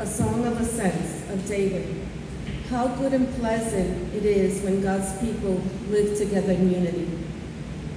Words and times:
a 0.00 0.06
song 0.06 0.46
of 0.46 0.58
ascents 0.58 1.30
of 1.30 1.46
David. 1.46 2.06
How 2.70 2.88
good 2.88 3.12
and 3.12 3.28
pleasant 3.34 4.14
it 4.14 4.24
is 4.24 4.62
when 4.62 4.80
God's 4.80 5.12
people 5.20 5.62
live 5.90 6.16
together 6.16 6.52
in 6.52 6.70
unity. 6.70 7.06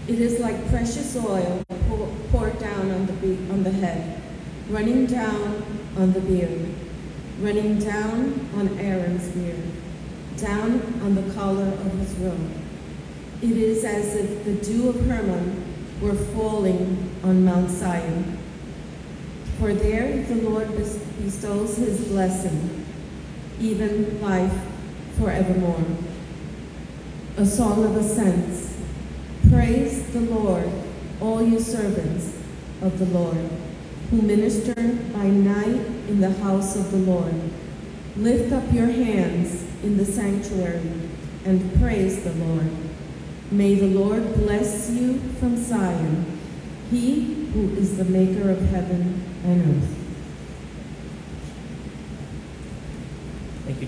It 0.10 0.20
is 0.20 0.42
like 0.42 0.68
precious 0.68 1.16
oil 1.16 1.64
poured 2.30 2.60
down 2.60 2.92
on 2.92 3.06
the, 3.06 3.14
be- 3.14 3.50
on 3.50 3.64
the 3.64 3.72
head, 3.72 4.22
running 4.70 5.06
down 5.06 5.64
on 5.96 6.12
the 6.12 6.20
beard, 6.20 6.76
running 7.40 7.80
down 7.80 8.50
on 8.58 8.78
Aaron's 8.80 9.30
beard, 9.30 9.64
down 10.36 10.82
on 11.04 11.16
the 11.16 11.34
collar 11.34 11.68
of 11.68 11.92
his 12.00 12.14
robe. 12.16 12.52
It 13.42 13.52
is 13.56 13.86
as 13.86 14.14
if 14.16 14.44
the 14.44 14.56
dew 14.56 14.90
of 14.90 15.06
Hermon 15.06 15.64
were 16.02 16.16
falling 16.16 17.18
on 17.24 17.46
Mount 17.46 17.70
Zion. 17.70 18.40
For 19.58 19.74
there 19.74 20.22
the 20.24 20.36
Lord 20.36 20.76
bestows 21.22 21.78
his 21.78 22.08
blessing, 22.08 22.86
even 23.60 24.22
life 24.22 24.54
forevermore. 25.18 25.84
A 27.38 27.46
song 27.46 27.84
of 27.84 27.96
ascents. 27.96 28.78
Praise 29.50 30.12
the 30.12 30.22
Lord, 30.22 30.70
all 31.20 31.42
you 31.42 31.60
servants 31.60 32.38
of 32.82 33.00
the 33.00 33.06
Lord, 33.06 33.50
who 34.10 34.22
minister 34.22 34.76
by 35.14 35.28
night 35.28 35.86
in 36.08 36.22
the 36.22 36.32
house 36.32 36.76
of 36.76 36.92
the 36.92 36.98
Lord. 36.98 37.34
Lift 38.16 38.54
up 38.54 38.72
your 38.72 38.88
hands 38.88 39.64
in 39.84 39.98
the 39.98 40.06
sanctuary 40.06 40.92
and 41.46 41.80
praise 41.82 42.24
the 42.24 42.34
Lord. 42.34 42.72
May 43.52 43.76
the 43.76 43.88
Lord 43.88 44.36
bless 44.36 44.90
you 44.90 45.20
from 45.40 45.58
Zion, 45.58 46.40
he 46.90 47.50
who 47.54 47.70
is 47.76 47.98
the 47.98 48.06
maker 48.06 48.50
of 48.50 48.62
heaven 48.70 49.24
and 49.44 49.84
earth. 49.84 50.03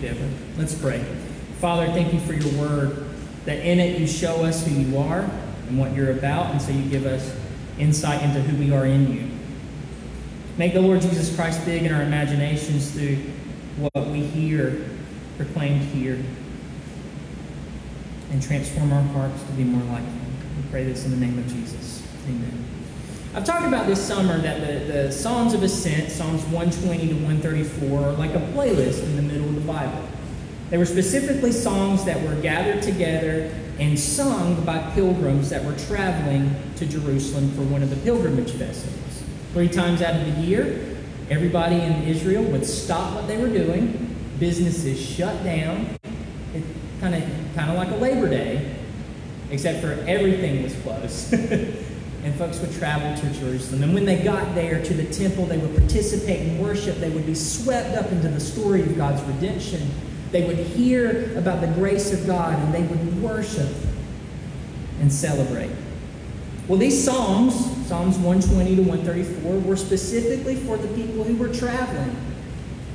You. 0.03 0.15
Let's 0.57 0.75
pray. 0.75 1.03
Father, 1.59 1.87
thank 1.87 2.13
you 2.13 2.19
for 2.19 2.33
your 2.33 2.61
word, 2.61 3.05
that 3.45 3.59
in 3.65 3.79
it 3.79 3.99
you 3.99 4.07
show 4.07 4.43
us 4.43 4.65
who 4.65 4.75
you 4.75 4.97
are 4.97 5.21
and 5.67 5.79
what 5.79 5.93
you're 5.95 6.11
about, 6.11 6.51
and 6.51 6.61
so 6.61 6.71
you 6.71 6.87
give 6.89 7.05
us 7.05 7.35
insight 7.79 8.21
into 8.21 8.41
who 8.41 8.57
we 8.57 8.71
are 8.71 8.85
in 8.85 9.11
you. 9.11 9.29
Make 10.57 10.73
the 10.73 10.81
Lord 10.81 11.01
Jesus 11.01 11.35
Christ 11.35 11.65
big 11.65 11.83
in 11.83 11.93
our 11.93 12.01
imaginations 12.01 12.91
through 12.91 13.17
what 13.77 14.07
we 14.07 14.21
hear 14.21 14.85
proclaimed 15.37 15.81
here 15.81 16.23
and 18.31 18.41
transform 18.41 18.93
our 18.93 19.01
hearts 19.01 19.43
to 19.43 19.51
be 19.53 19.63
more 19.63 19.83
like 19.91 20.03
Him. 20.03 20.21
We 20.57 20.69
pray 20.71 20.83
this 20.85 21.05
in 21.05 21.11
the 21.11 21.17
name 21.17 21.37
of 21.37 21.47
Jesus. 21.47 22.07
Amen. 22.27 22.65
I've 23.33 23.43
talked 23.43 23.65
about 23.65 23.85
this 23.85 24.01
summer 24.01 24.37
that 24.39 24.61
the, 24.61 24.93
the 24.93 25.11
Songs 25.11 25.53
of 25.53 25.61
Ascent, 25.61 26.09
Psalms 26.09 26.43
120 26.43 27.07
to 27.09 27.13
134, 27.15 27.99
are 27.99 28.11
like 28.13 28.31
a 28.31 28.39
playlist 28.39 29.03
in 29.03 29.17
the 29.17 29.21
middle 29.21 29.34
the 29.34 29.34
Bible. 29.65 30.07
They 30.69 30.77
were 30.77 30.85
specifically 30.85 31.51
songs 31.51 32.05
that 32.05 32.21
were 32.21 32.35
gathered 32.41 32.81
together 32.81 33.53
and 33.79 33.99
sung 33.99 34.63
by 34.63 34.79
pilgrims 34.91 35.49
that 35.49 35.63
were 35.63 35.75
traveling 35.87 36.55
to 36.77 36.85
Jerusalem 36.85 37.51
for 37.51 37.61
one 37.61 37.83
of 37.83 37.89
the 37.89 37.97
pilgrimage 37.97 38.51
festivals. 38.51 39.23
Three 39.53 39.69
times 39.69 40.01
out 40.01 40.15
of 40.15 40.25
the 40.25 40.41
year, 40.41 40.97
everybody 41.29 41.75
in 41.75 42.03
Israel 42.03 42.43
would 42.45 42.65
stop 42.65 43.13
what 43.13 43.27
they 43.27 43.37
were 43.37 43.49
doing, 43.49 44.15
businesses 44.39 44.99
shut 44.99 45.43
down, 45.43 45.97
kind 46.99 47.15
of 47.15 47.23
kind 47.55 47.69
of 47.69 47.77
like 47.77 47.91
a 47.91 47.95
Labor 47.95 48.29
Day, 48.29 48.75
except 49.51 49.81
for 49.81 49.91
everything 50.07 50.63
was 50.63 50.75
closed. 50.77 51.33
and 52.25 52.33
folks 52.35 52.59
would 52.59 52.73
travel 52.73 53.15
to 53.15 53.39
Jerusalem. 53.39 53.83
And 53.83 53.93
when 53.93 54.03
they 54.03 54.23
got 54.23 54.55
there 54.55 54.83
to 54.83 54.93
the 54.95 55.05
temple, 55.13 55.45
they 55.45 55.59
would 55.59 55.77
participate 55.77 56.41
in 56.41 56.57
worship. 56.57 56.97
They 56.97 57.11
would 57.11 57.27
be 57.27 57.35
swept 57.35 57.95
up 57.95 58.11
into 58.11 58.29
the 58.29 58.39
story 58.39 58.81
of 58.81 58.97
God's 58.97 59.21
redemption. 59.23 59.91
They 60.31 60.43
would 60.47 60.57
hear 60.57 61.37
about 61.37 61.61
the 61.61 61.67
grace 61.67 62.11
of 62.11 62.25
God 62.25 62.57
and 62.57 62.73
they 62.73 62.81
would 62.81 63.21
worship 63.21 63.69
and 64.99 65.13
celebrate. 65.13 65.69
Well, 66.67 66.79
these 66.79 67.01
Psalms, 67.01 67.53
Psalms 67.87 68.17
120 68.17 68.77
to 68.77 68.81
134, 68.81 69.59
were 69.59 69.77
specifically 69.77 70.55
for 70.55 70.77
the 70.77 70.87
people 70.95 71.23
who 71.23 71.35
were 71.35 71.53
traveling 71.53 72.17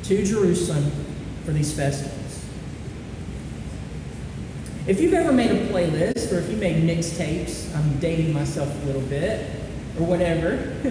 to 0.02 0.26
Jerusalem 0.26 0.90
for 1.44 1.52
these 1.52 1.72
festivals. 1.72 2.19
If 4.90 5.00
you've 5.00 5.14
ever 5.14 5.32
made 5.32 5.52
a 5.52 5.68
playlist 5.68 6.32
or 6.32 6.40
if 6.40 6.50
you 6.50 6.56
made 6.56 6.82
mixtapes, 6.82 7.72
I'm 7.76 8.00
dating 8.00 8.32
myself 8.32 8.68
a 8.82 8.86
little 8.86 9.02
bit, 9.02 9.48
or 9.96 10.04
whatever, 10.04 10.54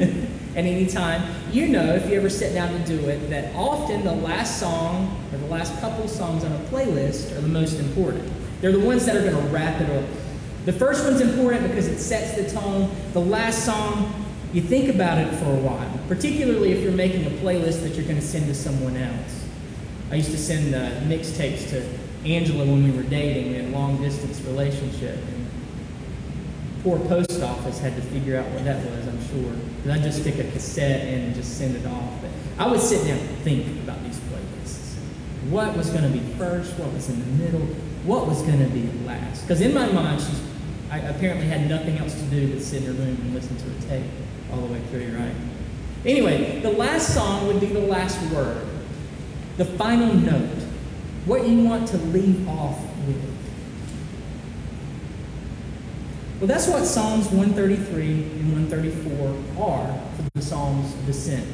at 0.56 0.64
any 0.64 0.86
time, 0.86 1.22
you 1.52 1.68
know 1.68 1.96
if 1.96 2.10
you 2.10 2.16
ever 2.16 2.30
sit 2.30 2.54
down 2.54 2.72
to 2.72 2.80
do 2.88 3.10
it 3.10 3.30
that 3.30 3.54
often 3.56 4.06
the 4.06 4.14
last 4.14 4.58
song 4.58 5.22
or 5.34 5.38
the 5.40 5.48
last 5.48 5.78
couple 5.82 6.08
songs 6.08 6.46
on 6.46 6.52
a 6.54 6.60
playlist 6.70 7.38
are 7.38 7.42
the 7.42 7.50
most 7.50 7.78
important. 7.78 8.32
They're 8.62 8.72
the 8.72 8.80
ones 8.80 9.06
that 9.06 9.18
are 9.18 9.30
going 9.30 9.36
to 9.36 9.52
wrap 9.52 9.82
it 9.82 9.90
up. 9.90 10.10
The 10.64 10.72
first 10.72 11.04
one's 11.04 11.20
important 11.20 11.68
because 11.68 11.88
it 11.88 12.00
sets 12.00 12.42
the 12.42 12.50
tone. 12.58 12.90
The 13.12 13.20
last 13.20 13.66
song, 13.66 14.26
you 14.54 14.62
think 14.62 14.88
about 14.88 15.18
it 15.18 15.30
for 15.40 15.52
a 15.52 15.60
while, 15.60 16.00
particularly 16.08 16.72
if 16.72 16.82
you're 16.82 16.94
making 16.94 17.26
a 17.26 17.32
playlist 17.42 17.82
that 17.82 17.96
you're 17.96 18.06
going 18.06 18.16
to 18.16 18.26
send 18.26 18.46
to 18.46 18.56
someone 18.56 18.96
else. 18.96 19.46
I 20.10 20.16
used 20.16 20.32
to 20.32 20.38
send 20.38 20.74
uh, 20.74 21.02
mixtapes 21.02 21.70
to 21.72 21.86
Angela 22.26 22.66
when 22.66 22.84
we 22.84 22.92
were 22.92 23.04
dating. 23.04 23.52
We 23.52 23.58
had 23.58 23.66
a 23.66 23.70
long 23.70 24.02
distance 24.02 24.42
relationship. 24.42 25.16
And 25.16 25.48
poor 26.84 27.00
post 27.00 27.42
office 27.42 27.80
had 27.80 27.96
to 27.96 28.02
figure 28.02 28.38
out 28.38 28.48
what 28.52 28.66
that 28.66 28.84
was, 28.86 29.08
I'm 29.08 29.22
sure. 29.28 29.54
Because 29.78 29.98
I'd 29.98 30.04
just 30.04 30.22
stick 30.22 30.40
a 30.40 30.52
cassette 30.52 31.08
in 31.08 31.22
and 31.22 31.36
just 31.36 31.58
send 31.58 31.76
it 31.76 31.86
off. 31.86 32.22
But 32.22 32.32
I 32.58 32.70
would 32.70 32.82
sit 32.82 33.08
down 33.08 33.20
and 33.20 33.38
think 33.40 33.68
about 33.84 34.04
these 34.04 34.18
playlists. 34.18 34.96
What 35.50 35.76
was 35.78 35.90
going 35.90 36.04
to 36.04 36.10
be 36.10 36.20
first? 36.34 36.78
What 36.78 36.94
was 36.94 37.10
in 37.10 37.20
the 37.20 37.44
middle? 37.44 37.66
What 38.06 38.28
was 38.28 38.42
going 38.42 38.60
to 38.60 38.70
be 38.70 38.90
last? 39.06 39.42
Because 39.42 39.62
in 39.62 39.74
my 39.74 39.92
mind, 39.92 40.22
she's, 40.22 40.42
I 40.92 41.00
apparently 41.00 41.48
had 41.48 41.70
nothing 41.70 41.98
else 41.98 42.14
to 42.16 42.24
do 42.24 42.54
but 42.54 42.62
sit 42.62 42.84
in 42.84 42.88
her 42.88 42.94
room 42.94 43.18
and 43.22 43.34
listen 43.34 43.56
to 43.58 43.70
a 43.70 43.90
tape 43.90 44.12
all 44.52 44.62
the 44.62 44.74
way 44.74 44.82
through, 44.90 45.16
right? 45.18 45.36
Anyway, 46.06 46.60
the 46.62 46.72
last 46.72 47.14
song 47.14 47.48
would 47.48 47.60
be 47.60 47.68
the 47.68 47.80
last 47.80 48.20
word, 48.32 48.66
the 49.58 49.66
final 49.66 50.14
note 50.14 50.69
what 51.26 51.48
you 51.48 51.64
want 51.64 51.88
to 51.90 51.98
leave 51.98 52.48
off 52.48 52.80
with. 53.06 53.40
Well, 56.40 56.48
that's 56.48 56.68
what 56.68 56.86
Psalms 56.86 57.26
133 57.28 58.12
and 58.12 58.54
134 58.72 59.64
are 59.64 60.02
for 60.16 60.30
the 60.34 60.42
Psalms 60.42 60.94
of 60.94 61.10
Ascent. 61.10 61.46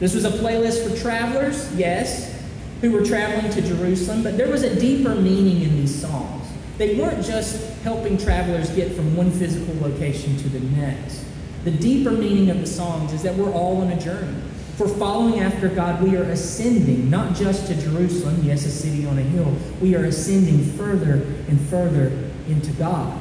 This 0.00 0.14
was 0.14 0.24
a 0.24 0.30
playlist 0.30 0.88
for 0.88 1.00
travelers, 1.00 1.72
yes, 1.76 2.36
who 2.80 2.90
were 2.90 3.04
traveling 3.04 3.52
to 3.52 3.62
Jerusalem, 3.62 4.22
but 4.22 4.36
there 4.36 4.48
was 4.48 4.62
a 4.62 4.80
deeper 4.80 5.14
meaning 5.14 5.62
in 5.62 5.76
these 5.76 5.94
songs. 5.94 6.48
They 6.78 6.98
weren't 6.98 7.24
just 7.24 7.78
helping 7.82 8.16
travelers 8.16 8.70
get 8.70 8.92
from 8.92 9.14
one 9.14 9.30
physical 9.30 9.74
location 9.80 10.36
to 10.38 10.48
the 10.48 10.60
next. 10.60 11.24
The 11.64 11.70
deeper 11.70 12.10
meaning 12.10 12.48
of 12.48 12.58
the 12.58 12.66
songs 12.66 13.12
is 13.12 13.22
that 13.22 13.34
we're 13.34 13.52
all 13.52 13.82
on 13.82 13.90
a 13.90 14.00
journey. 14.00 14.42
For 14.80 14.88
following 14.88 15.40
after 15.40 15.68
God, 15.68 16.02
we 16.02 16.16
are 16.16 16.22
ascending, 16.22 17.10
not 17.10 17.36
just 17.36 17.66
to 17.66 17.74
Jerusalem, 17.74 18.40
yes, 18.42 18.64
a 18.64 18.70
city 18.70 19.04
on 19.04 19.18
a 19.18 19.20
hill. 19.20 19.54
We 19.78 19.94
are 19.94 20.06
ascending 20.06 20.64
further 20.72 21.16
and 21.48 21.60
further 21.68 22.06
into 22.48 22.72
God 22.72 23.14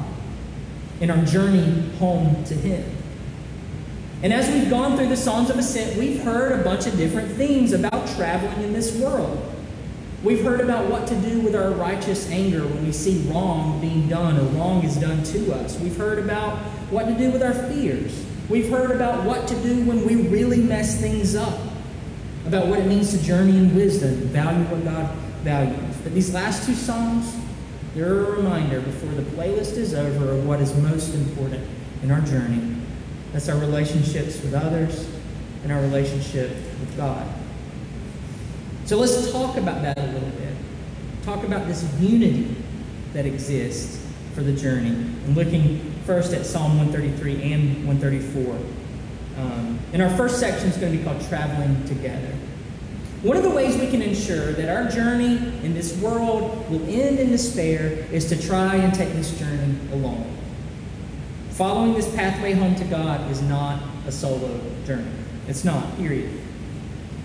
in 1.02 1.12
our 1.12 1.22
journey 1.26 1.90
home 1.98 2.46
to 2.46 2.54
Him. 2.54 2.90
And 4.24 4.32
as 4.32 4.48
we've 4.50 4.70
gone 4.70 4.96
through 4.96 5.10
the 5.10 5.18
Songs 5.18 5.50
of 5.50 5.58
Ascent, 5.58 5.98
we've 5.98 6.24
heard 6.24 6.58
a 6.58 6.64
bunch 6.64 6.88
of 6.88 6.96
different 6.96 7.30
themes 7.34 7.74
about 7.74 8.08
traveling 8.16 8.64
in 8.64 8.72
this 8.72 8.96
world. 8.96 9.54
We've 10.24 10.46
heard 10.46 10.62
about 10.62 10.90
what 10.90 11.08
to 11.08 11.16
do 11.16 11.42
with 11.42 11.58
our 11.58 11.72
righteous 11.72 12.32
anger 12.32 12.66
when 12.66 12.86
we 12.86 12.94
see 12.94 13.30
wrong 13.30 13.82
being 13.82 14.08
done 14.08 14.38
or 14.38 14.44
wrong 14.58 14.86
is 14.86 14.96
done 14.96 15.24
to 15.24 15.54
us. 15.56 15.78
We've 15.78 15.98
heard 15.98 16.20
about 16.20 16.58
what 16.90 17.08
to 17.08 17.18
do 17.18 17.32
with 17.32 17.44
our 17.44 17.54
fears. 17.54 18.29
We've 18.50 18.68
heard 18.68 18.90
about 18.90 19.26
what 19.26 19.48
to 19.48 19.56
do 19.62 19.86
when 19.86 20.06
we 20.08 20.28
really 20.28 20.58
mess 20.58 21.00
things 21.00 21.36
up, 21.36 21.60
about 22.48 22.66
what 22.68 22.80
it 22.80 22.88
means 22.88 23.12
to 23.12 23.24
journey 23.24 23.56
in 23.56 23.76
wisdom, 23.76 24.16
value 24.30 24.64
what 24.66 24.84
God 24.84 25.16
values. 25.44 25.96
But 26.04 26.16
these 26.16 26.34
last 26.34 26.66
two 26.66 26.74
songs, 26.74 27.38
they're 27.94 28.26
a 28.26 28.32
reminder 28.32 28.82
before 28.82 29.12
the 29.12 29.22
playlist 29.22 29.78
is 29.78 29.94
over 29.94 30.32
of 30.32 30.48
what 30.48 30.60
is 30.62 30.76
most 30.78 31.14
important 31.14 31.64
in 32.02 32.10
our 32.10 32.22
journey. 32.22 32.76
That's 33.34 33.50
our 33.50 33.58
relationships 33.60 34.42
with 34.42 34.56
others 34.56 35.08
and 35.64 35.72
our 35.72 35.82
relationship 35.82 36.50
with 36.50 36.98
God. 36.98 37.28
So 38.86 38.98
let's 38.98 39.32
talk 39.32 39.58
about 39.58 39.84
that 39.84 40.00
a 40.00 40.08
little 40.08 40.30
bit. 40.30 40.56
Talk 41.24 41.44
about 41.44 41.68
this 41.68 41.88
unity 42.00 42.56
that 43.14 43.28
exists 43.28 44.04
for 44.34 44.42
the 44.42 44.54
journey. 44.54 44.90
And 44.90 45.36
looking 45.36 45.89
first 46.10 46.34
at 46.34 46.44
Psalm 46.44 46.76
133 46.80 47.54
and 47.54 47.88
134. 47.88 48.56
Um, 49.38 49.78
and 49.94 50.02
our 50.02 50.10
first 50.18 50.40
section 50.40 50.68
is 50.68 50.76
going 50.76 50.92
to 50.92 50.98
be 50.98 51.04
called 51.04 51.22
Traveling 51.30 51.86
Together. 51.86 52.34
One 53.22 53.38
of 53.38 53.44
the 53.44 53.52
ways 53.52 53.78
we 53.78 53.92
can 53.92 54.02
ensure 54.02 54.54
that 54.54 54.76
our 54.76 54.90
journey 54.90 55.38
in 55.64 55.76
this 55.76 55.96
world 56.02 56.68
will 56.72 56.82
end 56.90 57.20
in 57.20 57.30
despair 57.30 58.08
is 58.12 58.28
to 58.30 58.42
try 58.42 58.78
and 58.78 58.92
take 58.92 59.14
this 59.14 59.38
journey 59.38 59.76
alone. 59.92 60.36
Following 61.52 61.94
this 61.94 62.12
pathway 62.16 62.54
home 62.54 62.74
to 62.74 62.86
God 62.86 63.30
is 63.30 63.44
not 63.44 63.80
a 64.08 64.12
solo 64.12 64.60
journey. 64.88 65.12
It's 65.48 65.64
not, 65.64 65.96
period. 65.98 66.32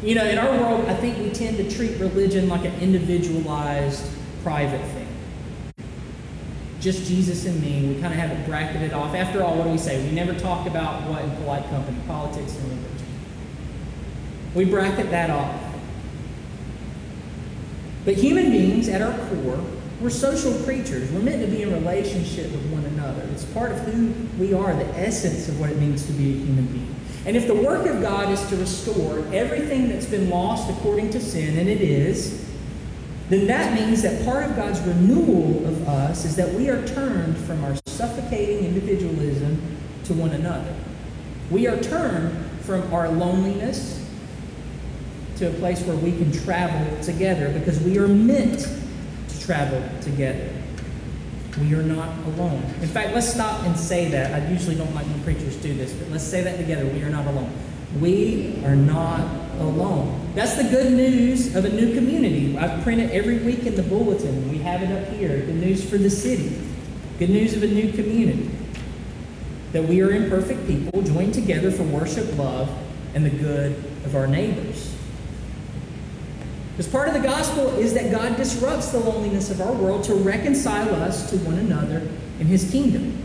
You 0.02 0.14
know, 0.14 0.26
in 0.26 0.36
our 0.36 0.60
world, 0.60 0.84
I 0.90 0.94
think 0.94 1.16
we 1.20 1.30
tend 1.30 1.56
to 1.56 1.70
treat 1.70 1.98
religion 1.98 2.50
like 2.50 2.66
an 2.66 2.78
individualized, 2.80 4.04
private 4.42 4.84
thing. 4.88 5.03
Just 6.84 7.06
Jesus 7.06 7.46
and 7.46 7.58
me. 7.62 7.94
We 7.94 7.98
kind 7.98 8.12
of 8.12 8.20
have 8.20 8.30
it 8.30 8.44
bracketed 8.44 8.92
off. 8.92 9.14
After 9.14 9.42
all, 9.42 9.56
what 9.56 9.64
do 9.64 9.70
we 9.70 9.78
say? 9.78 10.06
We 10.06 10.14
never 10.14 10.34
talk 10.34 10.66
about 10.66 11.08
what 11.08 11.24
in 11.24 11.30
polite 11.36 11.66
company? 11.70 11.96
Politics 12.06 12.54
and 12.56 12.64
religion. 12.64 13.06
We 14.54 14.66
bracket 14.66 15.08
that 15.08 15.30
off. 15.30 15.58
But 18.04 18.16
human 18.16 18.50
beings, 18.50 18.90
at 18.90 19.00
our 19.00 19.16
core, 19.28 19.64
we're 19.98 20.10
social 20.10 20.52
creatures. 20.64 21.10
We're 21.10 21.20
meant 21.20 21.40
to 21.40 21.48
be 21.48 21.62
in 21.62 21.72
relationship 21.72 22.52
with 22.52 22.66
one 22.66 22.84
another. 22.84 23.22
It's 23.32 23.46
part 23.46 23.72
of 23.72 23.78
who 23.78 24.12
we 24.38 24.52
are, 24.52 24.74
the 24.74 24.84
essence 24.98 25.48
of 25.48 25.58
what 25.58 25.70
it 25.70 25.78
means 25.78 26.04
to 26.04 26.12
be 26.12 26.32
a 26.32 26.36
human 26.36 26.66
being. 26.66 26.94
And 27.24 27.34
if 27.34 27.46
the 27.46 27.54
work 27.54 27.86
of 27.86 28.02
God 28.02 28.28
is 28.28 28.46
to 28.50 28.56
restore 28.58 29.20
everything 29.32 29.88
that's 29.88 30.04
been 30.04 30.28
lost 30.28 30.68
according 30.68 31.08
to 31.12 31.20
sin, 31.20 31.56
and 31.56 31.66
it 31.66 31.80
is, 31.80 32.44
then 33.30 33.46
that 33.46 33.74
means 33.74 34.02
that 34.02 34.24
part 34.24 34.44
of 34.44 34.54
God's 34.56 34.80
renewal 34.80 35.66
of 35.66 35.88
us 35.88 36.24
is 36.24 36.36
that 36.36 36.52
we 36.54 36.68
are 36.68 36.86
turned 36.86 37.36
from 37.38 37.64
our 37.64 37.74
suffocating 37.86 38.64
individualism 38.64 39.60
to 40.04 40.14
one 40.14 40.30
another. 40.30 40.74
We 41.50 41.66
are 41.66 41.78
turned 41.78 42.36
from 42.62 42.92
our 42.92 43.08
loneliness 43.08 44.00
to 45.36 45.48
a 45.48 45.52
place 45.54 45.82
where 45.82 45.96
we 45.96 46.12
can 46.12 46.32
travel 46.32 47.02
together 47.02 47.50
because 47.58 47.80
we 47.80 47.98
are 47.98 48.08
meant 48.08 48.68
to 49.28 49.40
travel 49.40 49.82
together. 50.00 50.50
We 51.60 51.74
are 51.74 51.82
not 51.82 52.18
alone. 52.26 52.62
In 52.82 52.88
fact, 52.88 53.14
let's 53.14 53.32
stop 53.32 53.64
and 53.64 53.78
say 53.78 54.08
that. 54.08 54.34
I 54.34 54.48
usually 54.50 54.74
don't 54.74 54.94
like 54.94 55.06
when 55.06 55.22
preachers 55.22 55.56
do 55.56 55.72
this, 55.74 55.92
but 55.92 56.10
let's 56.10 56.24
say 56.24 56.42
that 56.42 56.56
together. 56.56 56.84
We 56.86 57.02
are 57.02 57.10
not 57.10 57.26
alone. 57.26 57.52
We 58.00 58.60
are 58.64 58.76
not 58.76 59.22
alone. 59.60 60.23
That's 60.34 60.56
the 60.56 60.64
good 60.64 60.92
news 60.92 61.54
of 61.54 61.64
a 61.64 61.68
new 61.68 61.94
community. 61.94 62.58
I 62.58 62.82
print 62.82 63.00
it 63.00 63.12
every 63.12 63.38
week 63.38 63.66
in 63.66 63.76
the 63.76 63.84
bulletin. 63.84 64.50
We 64.50 64.58
have 64.58 64.82
it 64.82 64.90
up 64.90 65.08
here. 65.14 65.38
Good 65.38 65.54
news 65.54 65.88
for 65.88 65.96
the 65.96 66.10
city. 66.10 66.60
Good 67.20 67.30
news 67.30 67.54
of 67.54 67.62
a 67.62 67.68
new 67.68 67.92
community. 67.92 68.50
That 69.70 69.84
we 69.84 70.02
are 70.02 70.10
imperfect 70.10 70.66
people 70.66 71.02
joined 71.02 71.34
together 71.34 71.70
for 71.70 71.84
worship, 71.84 72.36
love, 72.36 72.68
and 73.14 73.24
the 73.24 73.30
good 73.30 73.72
of 74.04 74.16
our 74.16 74.26
neighbors. 74.26 74.92
Because 76.72 76.90
part 76.90 77.06
of 77.06 77.14
the 77.14 77.20
gospel 77.20 77.68
is 77.78 77.94
that 77.94 78.10
God 78.10 78.36
disrupts 78.36 78.88
the 78.88 78.98
loneliness 78.98 79.52
of 79.52 79.60
our 79.60 79.72
world 79.72 80.02
to 80.04 80.14
reconcile 80.14 80.92
us 80.96 81.30
to 81.30 81.36
one 81.38 81.58
another 81.58 82.08
in 82.40 82.48
his 82.48 82.68
kingdom. 82.72 83.16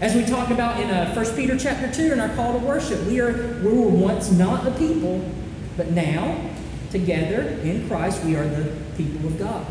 As 0.00 0.14
we 0.14 0.24
talk 0.24 0.50
about 0.50 0.80
in 0.80 0.90
uh, 0.90 1.12
1 1.12 1.34
Peter 1.34 1.58
chapter 1.58 1.92
2 1.92 2.12
in 2.12 2.20
our 2.20 2.28
call 2.36 2.52
to 2.52 2.64
worship, 2.64 3.02
we, 3.06 3.18
are, 3.18 3.58
we 3.64 3.72
were 3.72 3.88
once 3.88 4.30
not 4.30 4.64
a 4.68 4.70
people, 4.72 5.28
but 5.76 5.90
now, 5.90 6.50
together 6.90 7.42
in 7.62 7.88
Christ, 7.88 8.24
we 8.24 8.36
are 8.36 8.46
the 8.46 8.72
people 8.96 9.26
of 9.26 9.38
God. 9.38 9.66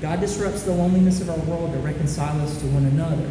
God 0.00 0.20
disrupts 0.20 0.62
the 0.62 0.72
loneliness 0.72 1.20
of 1.20 1.30
our 1.30 1.38
world 1.38 1.72
to 1.72 1.78
reconcile 1.78 2.40
us 2.40 2.58
to 2.60 2.66
one 2.66 2.84
another. 2.84 3.30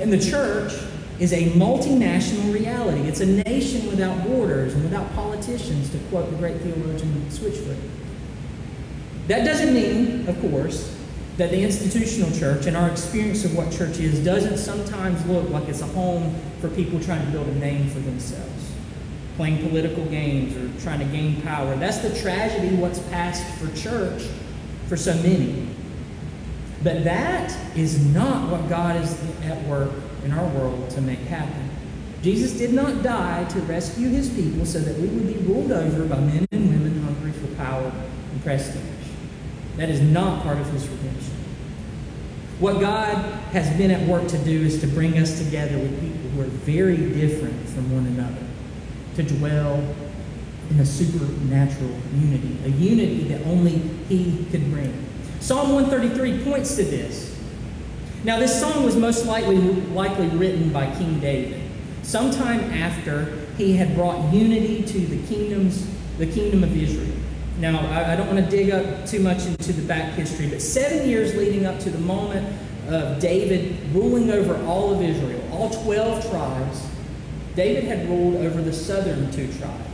And 0.00 0.12
the 0.12 0.18
church 0.18 0.72
is 1.20 1.32
a 1.32 1.50
multinational 1.50 2.52
reality. 2.52 3.02
It's 3.02 3.20
a 3.20 3.26
nation 3.26 3.86
without 3.86 4.24
borders 4.26 4.74
and 4.74 4.82
without 4.82 5.12
politicians, 5.14 5.90
to 5.90 5.98
quote 6.10 6.30
the 6.30 6.36
great 6.36 6.60
theologian 6.60 7.26
Switchfoot. 7.28 7.78
That 9.28 9.44
doesn't 9.44 9.72
mean, 9.72 10.28
of 10.28 10.40
course, 10.40 10.98
that 11.36 11.50
the 11.50 11.62
institutional 11.62 12.30
church 12.32 12.66
and 12.66 12.76
our 12.76 12.90
experience 12.90 13.44
of 13.44 13.56
what 13.56 13.70
church 13.70 13.98
is 14.00 14.22
doesn't 14.24 14.58
sometimes 14.58 15.24
look 15.26 15.48
like 15.50 15.68
it's 15.68 15.80
a 15.80 15.86
home 15.86 16.34
for 16.60 16.68
people 16.68 17.00
trying 17.00 17.24
to 17.24 17.30
build 17.30 17.46
a 17.46 17.54
name 17.54 17.88
for 17.88 18.00
themselves, 18.00 18.71
playing 19.36 19.66
political 19.68 20.04
games 20.06 20.56
or 20.56 20.82
trying 20.82 20.98
to 20.98 21.04
gain 21.06 21.40
power. 21.42 21.74
That's 21.76 21.98
the 21.98 22.14
tragedy 22.20 22.74
what's 22.76 22.98
passed 23.08 23.46
for 23.58 23.74
church 23.76 24.28
for 24.88 24.96
so 24.96 25.14
many. 25.22 25.68
But 26.82 27.04
that 27.04 27.56
is 27.76 28.04
not 28.06 28.50
what 28.50 28.68
God 28.68 29.02
is 29.02 29.18
at 29.42 29.62
work 29.66 29.92
in 30.24 30.32
our 30.32 30.46
world 30.48 30.90
to 30.90 31.00
make 31.00 31.20
happen. 31.20 31.70
Jesus 32.22 32.52
did 32.52 32.72
not 32.72 33.02
die 33.02 33.44
to 33.44 33.60
rescue 33.62 34.08
his 34.08 34.28
people 34.28 34.64
so 34.64 34.78
that 34.78 34.96
we 34.98 35.08
would 35.08 35.26
be 35.26 35.40
ruled 35.44 35.72
over 35.72 36.04
by 36.04 36.20
men 36.20 36.46
and 36.52 36.70
women 36.70 37.02
hungry 37.02 37.32
for 37.32 37.48
power 37.56 37.92
and 38.32 38.42
prestige. 38.42 38.82
That 39.76 39.88
is 39.88 40.00
not 40.00 40.42
part 40.42 40.58
of 40.58 40.70
his 40.72 40.86
redemption. 40.88 41.34
What 42.60 42.80
God 42.80 43.16
has 43.52 43.76
been 43.76 43.90
at 43.90 44.06
work 44.06 44.28
to 44.28 44.38
do 44.38 44.62
is 44.62 44.80
to 44.82 44.86
bring 44.86 45.18
us 45.18 45.38
together 45.38 45.76
with 45.78 46.00
people 46.00 46.30
who 46.30 46.42
are 46.42 46.44
very 46.44 46.96
different 46.96 47.68
from 47.70 47.92
one 47.92 48.06
another, 48.06 48.46
to 49.16 49.22
dwell 49.22 49.94
in 50.70 50.80
a 50.80 50.86
supernatural 50.86 51.90
unity, 52.14 52.58
a 52.64 52.68
unity 52.68 53.24
that 53.28 53.46
only 53.46 53.78
he 54.08 54.46
could 54.50 54.70
bring. 54.70 55.06
Psalm 55.40 55.72
133 55.74 56.44
points 56.44 56.76
to 56.76 56.84
this. 56.84 57.38
Now, 58.24 58.38
this 58.38 58.58
song 58.58 58.84
was 58.84 58.96
most 58.96 59.26
likely, 59.26 59.56
likely 59.56 60.28
written 60.28 60.72
by 60.72 60.86
King 60.94 61.18
David, 61.18 61.60
sometime 62.02 62.60
after 62.70 63.36
he 63.58 63.76
had 63.76 63.94
brought 63.94 64.32
unity 64.32 64.82
to 64.82 64.98
the 65.00 65.26
kingdoms, 65.26 65.86
the 66.18 66.26
kingdom 66.26 66.62
of 66.62 66.76
Israel. 66.76 67.16
Now, 67.58 67.80
I, 67.80 68.12
I 68.12 68.16
don't 68.16 68.28
want 68.28 68.38
to 68.38 68.50
dig 68.50 68.70
up 68.70 69.06
too 69.06 69.20
much 69.20 69.44
into 69.46 69.72
the 69.72 69.82
back 69.82 70.14
history, 70.14 70.48
but 70.48 70.62
seven 70.62 71.08
years 71.08 71.34
leading 71.34 71.66
up 71.66 71.78
to 71.80 71.90
the 71.90 71.98
moment 71.98 72.56
of 72.88 73.20
David 73.20 73.76
ruling 73.92 74.30
over 74.30 74.56
all 74.66 74.94
of 74.94 75.02
Israel, 75.02 75.42
all 75.52 75.70
12 75.70 76.30
tribes, 76.30 76.86
David 77.54 77.84
had 77.84 78.08
ruled 78.08 78.36
over 78.36 78.62
the 78.62 78.72
southern 78.72 79.30
two 79.30 79.52
tribes. 79.58 79.88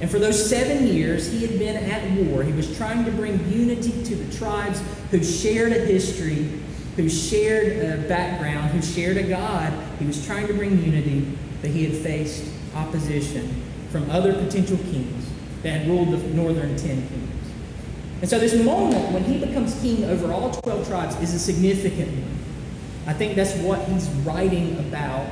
And 0.00 0.10
for 0.10 0.18
those 0.18 0.48
seven 0.50 0.86
years, 0.86 1.30
he 1.30 1.46
had 1.46 1.58
been 1.58 1.76
at 1.76 2.10
war. 2.26 2.42
He 2.42 2.52
was 2.52 2.76
trying 2.76 3.04
to 3.04 3.10
bring 3.12 3.48
unity 3.50 4.02
to 4.04 4.16
the 4.16 4.36
tribes 4.36 4.82
who 5.10 5.22
shared 5.22 5.72
a 5.72 5.80
history 5.80 6.62
who 6.96 7.08
shared 7.08 7.84
a 7.84 8.08
background, 8.08 8.70
who 8.70 8.82
shared 8.82 9.16
a 9.16 9.22
God. 9.22 9.72
He 9.98 10.04
was 10.04 10.24
trying 10.26 10.46
to 10.46 10.54
bring 10.54 10.82
unity, 10.82 11.26
but 11.60 11.70
he 11.70 11.84
had 11.84 11.96
faced 12.02 12.44
opposition 12.74 13.62
from 13.90 14.10
other 14.10 14.34
potential 14.34 14.76
kings 14.76 15.30
that 15.62 15.70
had 15.70 15.88
ruled 15.88 16.10
the 16.10 16.18
northern 16.28 16.76
ten 16.76 17.06
kingdoms. 17.08 17.50
And 18.20 18.28
so, 18.28 18.38
this 18.38 18.54
moment 18.62 19.12
when 19.12 19.24
he 19.24 19.38
becomes 19.44 19.80
king 19.80 20.04
over 20.04 20.32
all 20.32 20.50
12 20.50 20.88
tribes 20.88 21.16
is 21.20 21.34
a 21.34 21.38
significant 21.38 22.08
one. 22.08 22.38
I 23.06 23.14
think 23.14 23.34
that's 23.34 23.54
what 23.56 23.80
he's 23.88 24.08
writing 24.24 24.78
about 24.78 25.26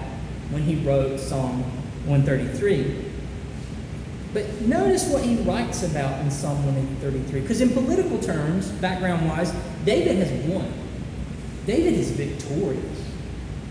when 0.50 0.62
he 0.62 0.76
wrote 0.76 1.19
Psalm 1.19 1.62
133. 2.06 3.06
But 4.32 4.61
notice 4.62 5.08
what 5.08 5.25
he 5.25 5.37
writes 5.43 5.82
about 5.82 6.20
in 6.20 6.31
Psalm 6.31 6.64
133. 6.64 7.41
Because 7.41 7.60
in 7.60 7.70
political 7.70 8.19
terms, 8.19 8.69
background 8.69 9.29
wise, 9.29 9.53
David 9.84 10.17
has 10.17 10.31
won. 10.46 10.72
David 11.67 11.94
is 11.94 12.10
victorious. 12.13 13.05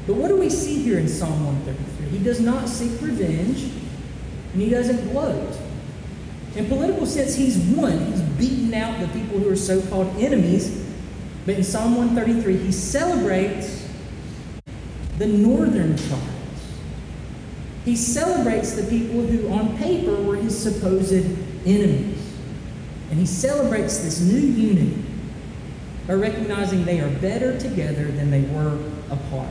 But 0.06 0.16
what 0.16 0.28
do 0.28 0.38
we 0.38 0.50
see 0.50 0.82
here 0.82 1.00
in 1.00 1.08
Psalm 1.08 1.46
133? 1.46 2.18
He 2.18 2.24
does 2.24 2.40
not 2.40 2.68
seek 2.68 3.02
revenge, 3.02 3.64
and 4.54 4.62
he 4.62 4.70
doesn't 4.70 5.12
gloat. 5.12 5.58
In 6.56 6.66
political 6.66 7.06
sense, 7.06 7.36
he's 7.36 7.58
won. 7.58 8.06
He's 8.12 8.22
beaten 8.22 8.74
out 8.74 9.00
the 9.00 9.08
people 9.08 9.40
who 9.40 9.50
are 9.50 9.56
so 9.56 9.82
called 9.84 10.14
enemies. 10.18 10.86
But 11.46 11.56
in 11.56 11.64
Psalm 11.64 11.96
133, 11.96 12.58
he 12.58 12.72
celebrates 12.72 13.88
the 15.20 15.28
northern 15.28 15.96
tribes. 15.96 16.39
He 17.90 17.96
celebrates 17.96 18.74
the 18.74 18.84
people 18.84 19.24
who, 19.24 19.50
on 19.50 19.76
paper, 19.80 20.14
were 20.22 20.36
his 20.36 20.56
supposed 20.56 21.12
enemies. 21.66 22.24
And 23.10 23.20
he 23.20 23.26
celebrates 23.26 23.98
this 23.98 24.22
new 24.22 24.38
unity 24.38 25.04
by 26.06 26.14
recognizing 26.14 26.86
they 26.86 27.00
are 27.00 27.10
better 27.10 27.60
together 27.60 28.06
than 28.12 28.30
they 28.30 28.42
were 28.42 28.78
apart. 29.10 29.50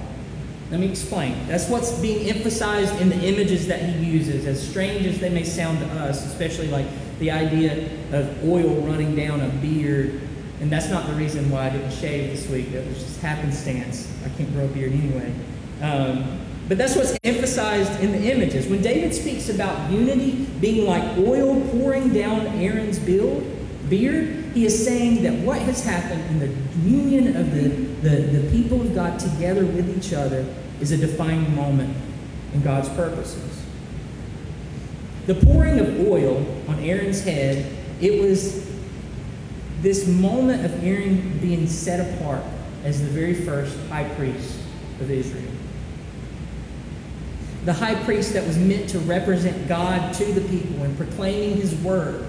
Let 0.71 0.79
me 0.79 0.89
explain. 0.89 1.49
That's 1.49 1.69
what's 1.69 1.99
being 1.99 2.29
emphasized 2.29 3.01
in 3.01 3.09
the 3.09 3.19
images 3.27 3.67
that 3.67 3.83
he 3.83 4.05
uses, 4.05 4.47
as 4.47 4.65
strange 4.71 5.05
as 5.07 5.19
they 5.19 5.31
may 5.31 5.43
sound 5.43 5.81
to 5.81 5.87
us, 5.95 6.25
especially 6.25 6.69
like 6.69 6.87
the 7.19 7.33
idea 7.33 7.89
of 8.13 8.45
oil 8.49 8.83
running 8.83 9.17
down 9.17 9.41
a 9.41 9.49
beard. 9.49 10.21
And 10.61 10.71
that's 10.71 10.91
not 10.91 11.09
the 11.09 11.15
reason 11.15 11.51
why 11.51 11.67
I 11.67 11.71
didn't 11.71 11.91
shave 11.91 12.31
this 12.31 12.49
week. 12.49 12.71
That 12.71 12.87
was 12.87 13.03
just 13.03 13.21
happenstance. 13.21 14.09
I 14.25 14.29
can't 14.37 14.53
grow 14.53 14.67
a 14.67 14.69
beard 14.69 14.93
anyway. 14.93 15.35
Um, 15.83 16.39
but 16.69 16.77
that's 16.77 16.95
what's 16.95 17.17
emphasized 17.25 17.99
in 18.01 18.13
the 18.13 18.31
images. 18.31 18.67
When 18.67 18.83
David 18.83 19.15
speaks 19.15 19.49
about 19.49 19.91
unity 19.91 20.47
being 20.61 20.87
like 20.87 21.17
oil 21.19 21.61
pouring 21.71 22.13
down 22.13 22.47
Aaron's 22.47 22.99
beard, 22.99 23.45
he 23.89 24.67
is 24.67 24.85
saying 24.85 25.23
that 25.23 25.33
what 25.45 25.61
has 25.63 25.83
happened 25.83 26.23
in 26.31 26.39
the 26.41 26.89
union 26.89 27.37
of 27.37 27.55
the, 27.55 27.69
the, 28.07 28.17
the 28.39 28.51
people 28.51 28.83
of 28.83 28.95
God 28.95 29.19
together 29.19 29.65
with 29.65 29.97
each 29.97 30.13
other 30.13 30.45
is 30.81 30.93
a 30.93 30.97
defining 30.97 31.55
moment 31.55 31.97
in 32.53 32.61
God's 32.61 32.89
purposes. 32.91 33.65
The 35.27 35.35
pouring 35.37 35.79
of 35.79 36.07
oil 36.07 36.45
on 36.69 36.81
Aaron's 36.81 37.23
head, 37.23 37.65
it 38.01 38.23
was 38.23 38.69
this 39.81 40.07
moment 40.07 40.65
of 40.65 40.85
Aaron 40.85 41.39
being 41.39 41.67
set 41.67 42.15
apart 42.15 42.43
as 42.85 43.01
the 43.01 43.09
very 43.09 43.35
first 43.35 43.77
high 43.89 44.09
priest 44.15 44.59
of 45.01 45.11
Israel. 45.11 45.58
The 47.69 47.75
high 47.75 48.03
priest 48.05 48.33
that 48.33 48.47
was 48.47 48.57
meant 48.57 48.89
to 48.89 48.99
represent 49.01 49.69
God 49.69 50.15
to 50.15 50.25
the 50.25 50.41
people 50.49 50.85
and 50.85 50.97
proclaiming 50.97 51.55
his 51.55 51.75
word 51.83 52.25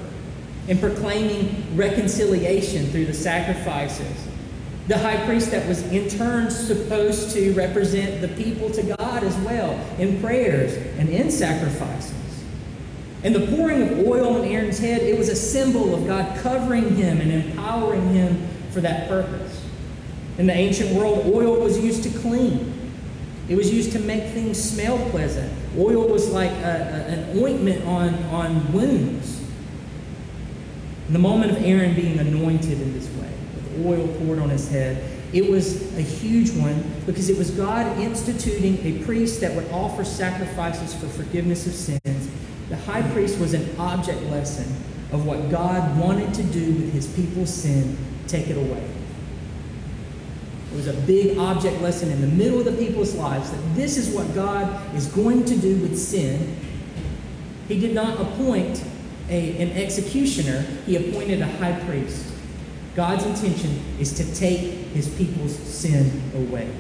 and 0.68 0.78
proclaiming 0.82 1.78
reconciliation 1.78 2.88
through 2.88 3.06
the 3.06 3.14
sacrifices. 3.14 4.28
The 4.90 4.98
high 4.98 5.26
priest 5.26 5.52
that 5.52 5.66
was 5.66 5.82
in 5.94 6.10
turn 6.10 6.52
supposed 6.52 7.32
to 7.36 7.54
represent 7.54 8.20
the 8.20 8.28
people 8.28 8.70
to 8.72 8.84
God 8.84 9.24
as 9.24 9.34
well 9.38 9.80
in 9.98 10.20
prayers 10.20 10.76
and 11.00 11.08
in 11.08 11.32
sacrifices. 11.32 12.44
And 13.24 13.34
the 13.34 13.48
pouring 13.56 13.82
of 13.82 14.00
oil 14.00 14.36
on 14.36 14.44
Aaron's 14.44 14.80
head, 14.80 15.02
it 15.04 15.18
was 15.18 15.30
a 15.30 15.38
symbol 15.38 15.96
of 15.96 16.06
God 16.06 16.38
covering 16.42 16.98
him 16.98 17.22
and 17.22 17.32
empowering 17.32 18.14
him 18.14 18.46
for 18.72 18.82
that 18.82 19.08
purpose. 19.08 19.66
In 20.38 20.48
the 20.48 20.54
ancient 20.54 20.94
world, 20.94 21.34
oil 21.34 21.62
was 21.62 21.80
used 21.80 22.04
to 22.04 22.20
clean. 22.20 22.69
It 23.50 23.58
was 23.58 23.74
used 23.74 23.92
to 23.94 24.00
make 24.00 24.32
things 24.32 24.62
smell 24.62 24.98
pleasant. 25.10 25.52
Oil 25.78 26.08
was 26.08 26.30
like 26.30 26.52
a, 26.52 26.54
a, 26.54 27.14
an 27.14 27.40
ointment 27.44 27.84
on, 27.84 28.14
on 28.26 28.72
wounds. 28.72 29.42
In 31.08 31.14
the 31.14 31.20
moment 31.20 31.52
of 31.52 31.64
Aaron 31.64 31.96
being 31.96 32.20
anointed 32.20 32.80
in 32.80 32.94
this 32.94 33.10
way, 33.16 33.32
with 33.56 33.86
oil 33.88 34.08
poured 34.20 34.38
on 34.38 34.50
his 34.50 34.70
head, 34.70 35.04
it 35.34 35.50
was 35.50 35.96
a 35.98 36.02
huge 36.02 36.52
one 36.52 36.84
because 37.08 37.30
it 37.30 37.38
was 37.40 37.50
God 37.52 37.98
instituting 37.98 38.78
a 38.86 39.04
priest 39.04 39.42
that 39.42 39.56
would 39.56 39.68
offer 39.72 40.06
sacrifices 40.06 40.94
for 40.94 41.08
forgiveness 41.08 41.66
of 41.66 41.74
sins. 41.74 42.30
The 42.70 42.78
high 42.78 43.02
priest 43.12 43.40
was 43.40 43.56
an 43.56 43.68
object 43.80 44.22
lesson 44.24 44.72
of 45.12 45.26
what 45.26 45.50
God 45.50 46.00
wanted 46.00 46.36
to 46.36 46.44
do 46.44 46.74
with 46.74 46.94
his 46.94 47.08
people's 47.08 47.52
sin, 47.52 47.98
take 48.28 48.48
it 48.48 48.58
away. 48.58 48.88
It 50.72 50.76
was 50.76 50.88
a 50.88 50.94
big 50.94 51.38
object 51.38 51.82
lesson 51.82 52.12
in 52.12 52.22
the 52.22 52.28
middle 52.28 52.60
of 52.60 52.66
the 52.66 52.74
people's 52.74 53.16
lives 53.16 53.50
that 53.50 53.76
this 53.76 53.98
is 53.98 54.14
what 54.14 54.36
God 54.36 54.96
is 54.96 55.08
going 55.08 55.46
to 55.46 55.58
do 55.58 55.78
with 55.78 55.98
sin. 55.98 56.56
He 57.68 57.80
did 57.80 57.96
not 57.96 58.20
appoint 58.22 58.84
a, 59.30 59.58
an 59.58 59.72
executioner, 59.72 60.62
he 60.86 60.96
appointed 60.96 61.42
a 61.42 61.48
high 61.48 61.80
priest. 61.86 62.32
God's 62.96 63.26
intention 63.26 63.84
is 64.00 64.14
to 64.14 64.36
take 64.36 64.60
his 64.94 65.08
people's 65.16 65.56
sin 65.56 66.22
away. 66.36 66.72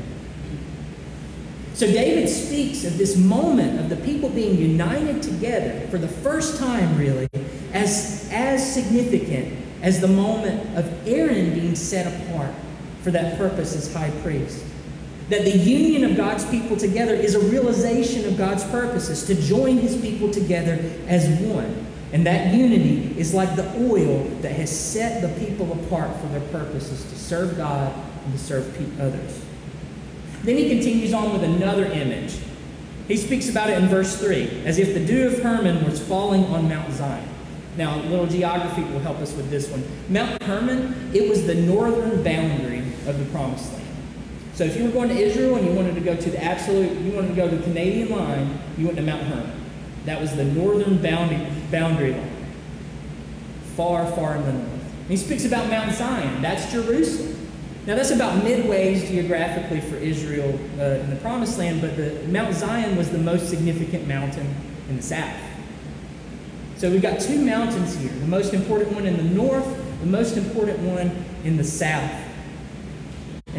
So 1.74 1.88
David 1.88 2.28
speaks 2.28 2.84
of 2.84 2.98
this 2.98 3.16
moment 3.16 3.80
of 3.80 3.90
the 3.90 3.96
people 3.96 4.30
being 4.30 4.58
united 4.58 5.24
together 5.24 5.88
for 5.90 5.98
the 5.98 6.08
first 6.08 6.60
time, 6.60 6.98
really, 6.98 7.28
as, 7.74 8.28
as 8.32 8.74
significant 8.74 9.58
as 9.82 10.02
the 10.02 10.08
moment 10.08 10.78
of 10.78 11.08
Aaron 11.08 11.54
being 11.54 11.76
set 11.76 12.06
apart 12.22 12.54
for 13.02 13.12
that 13.12 13.38
purpose 13.38 13.76
as 13.76 13.94
high 13.94 14.12
priest. 14.22 14.64
That 15.30 15.44
the 15.44 15.58
union 15.58 16.10
of 16.10 16.18
God's 16.18 16.46
people 16.50 16.76
together 16.76 17.14
is 17.14 17.36
a 17.36 17.40
realization 17.40 18.26
of 18.26 18.38
God's 18.38 18.64
purposes, 18.66 19.26
to 19.28 19.36
join 19.36 19.78
his 19.78 19.96
people 20.02 20.32
together 20.32 20.80
as 21.08 21.28
one. 21.42 21.86
And 22.12 22.26
that 22.26 22.54
unity 22.56 23.14
is 23.20 23.34
like 23.34 23.56
the 23.56 23.72
oil 23.92 24.24
that 24.42 24.54
has 24.54 24.76
set 24.76 25.22
the 25.22 25.46
people 25.46 25.72
apart 25.72 26.16
for 26.20 26.28
their 26.28 26.42
purposes 26.50 27.04
to 27.04 27.16
serve 27.16 27.56
God 27.58 27.94
and 28.26 28.34
to 28.34 28.40
serve 28.40 28.66
others. 29.00 29.42
Then 30.44 30.58
he 30.58 30.70
continues 30.70 31.14
on 31.14 31.34
with 31.34 31.44
another 31.44 31.86
image. 31.86 32.40
He 33.08 33.18
speaks 33.18 33.50
about 33.50 33.70
it 33.70 33.78
in 33.82 33.88
verse 33.88 34.18
3, 34.18 34.64
as 34.66 34.80
if 34.80 34.94
the 34.94 35.06
dew 35.06 35.28
of 35.28 35.42
Hermon 35.42 35.86
was 35.86 36.00
falling 36.00 36.46
on 36.46 36.70
Mount 36.70 36.92
Zion. 36.94 37.28
Now, 37.78 38.00
a 38.00 38.04
little 38.04 38.28
geography 38.28 38.84
will 38.84 39.00
help 39.00 39.20
us 39.20 39.34
with 39.34 39.50
this 39.50 39.70
one. 39.70 39.84
Mount 40.10 40.42
Hermon, 40.44 41.12
it 41.14 41.30
was 41.30 41.46
the 41.46 41.56
northern 41.56 42.24
boundary 42.24 42.79
of 43.08 43.20
the 43.20 43.26
promised 43.26 43.72
land. 43.74 43.86
So 44.54 44.66
if 44.66 44.76
you 44.76 44.84
were 44.84 44.92
going 44.92 45.10
to 45.10 45.16
Israel 45.16 45.56
and 45.56 45.66
you 45.66 45.74
wanted 45.74 45.96
to 45.96 46.02
go 46.02 46.16
to 46.16 46.30
the 46.30 46.44
absolute, 46.44 46.92
you 47.00 47.14
wanted 47.14 47.30
to 47.30 47.36
go 47.36 47.50
to 47.50 47.56
the 47.56 47.64
Canadian 47.64 48.10
line, 48.10 48.60
you 48.78 48.86
went 48.86 48.98
to 48.98 49.04
Mount 49.04 49.24
Hermon. 49.24 49.52
That 50.06 50.20
was 50.20 50.36
the 50.36 50.44
northern 50.44 51.02
boundary, 51.02 51.48
boundary 51.72 52.12
line. 52.12 52.46
Far, 53.76 54.06
far 54.12 54.36
in 54.36 54.44
the 54.44 54.54
north. 54.54 54.74
And 54.74 55.10
he 55.10 55.18
speaks 55.18 55.46
about 55.46 55.70
Mount 55.70 55.94
Zion. 55.94 56.42
That's 56.42 56.72
Jerusalem. 56.72 57.36
Now 57.86 57.96
that's 57.96 58.12
about 58.12 58.44
midways 58.44 59.08
geographically 59.08 59.82
for 59.82 59.96
Israel 59.96 60.60
uh, 60.78 61.00
in 61.02 61.10
the 61.10 61.16
Promised 61.16 61.58
Land, 61.58 61.82
but 61.82 61.96
the 61.96 62.22
Mount 62.28 62.54
Zion 62.54 62.98
was 62.98 63.10
the 63.10 63.18
most 63.18 63.50
significant 63.50 64.08
mountain 64.08 64.54
in 64.90 64.98
the 64.98 65.02
south. 65.02 65.40
So 66.76 66.92
we've 66.92 67.02
got 67.02 67.20
two 67.20 67.44
mountains 67.44 67.96
here. 67.96 68.12
The 68.12 68.28
most 68.28 68.54
important 68.54 68.94
one 68.94 69.06
in 69.06 69.18
the 69.18 69.24
north, 69.24 69.66
the 70.02 70.06
most 70.06 70.38
important 70.38 70.80
one 70.80 71.26
in 71.44 71.58
the 71.58 71.64
south. 71.64 72.12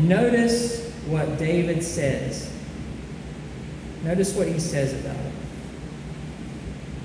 And 0.01 0.09
notice 0.09 0.91
what 1.09 1.37
David 1.37 1.85
says. 1.85 2.51
Notice 4.03 4.35
what 4.35 4.49
he 4.49 4.59
says 4.59 4.99
about 4.99 5.15
it. 5.15 5.33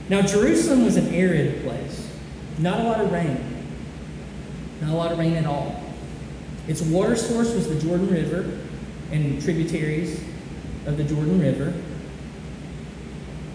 Now, 0.08 0.22
Jerusalem 0.22 0.86
was 0.86 0.96
an 0.96 1.14
arid 1.14 1.62
place, 1.64 2.10
not 2.58 2.80
a 2.80 2.84
lot 2.84 3.02
of 3.02 3.12
rain, 3.12 3.68
not 4.80 4.92
a 4.92 4.96
lot 4.96 5.12
of 5.12 5.20
rain 5.20 5.34
at 5.34 5.46
all. 5.46 5.84
Its 6.70 6.82
water 6.84 7.18
source 7.18 7.54
was 7.54 7.68
the 7.68 7.78
Jordan 7.82 8.10
River 8.10 8.60
and 9.12 9.42
tributaries 9.44 10.24
of 10.86 10.96
the 10.96 11.04
Jordan 11.04 11.42
River. 11.42 11.74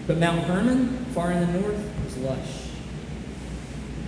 But 0.05 0.19
Mount 0.19 0.43
Hermon, 0.43 1.03
far 1.15 1.31
in 1.31 1.39
the 1.39 1.59
north, 1.59 1.91
was 2.05 2.17
lush. 2.17 2.60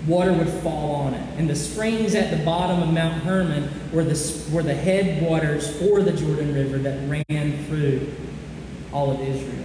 Water 0.07 0.33
would 0.33 0.49
fall 0.49 0.95
on 0.95 1.13
it. 1.13 1.39
And 1.39 1.49
the 1.49 1.55
springs 1.55 2.13
at 2.13 2.35
the 2.35 2.43
bottom 2.43 2.83
of 2.83 2.93
Mount 2.93 3.23
Hermon 3.23 3.69
were 3.93 4.03
the, 4.03 4.49
were 4.51 4.63
the 4.63 4.73
headwaters 4.73 5.79
for 5.79 6.01
the 6.01 6.11
Jordan 6.11 6.53
River 6.53 6.77
that 6.79 7.09
ran 7.09 7.65
through 7.65 8.11
all 8.91 9.11
of 9.11 9.21
Israel. 9.21 9.63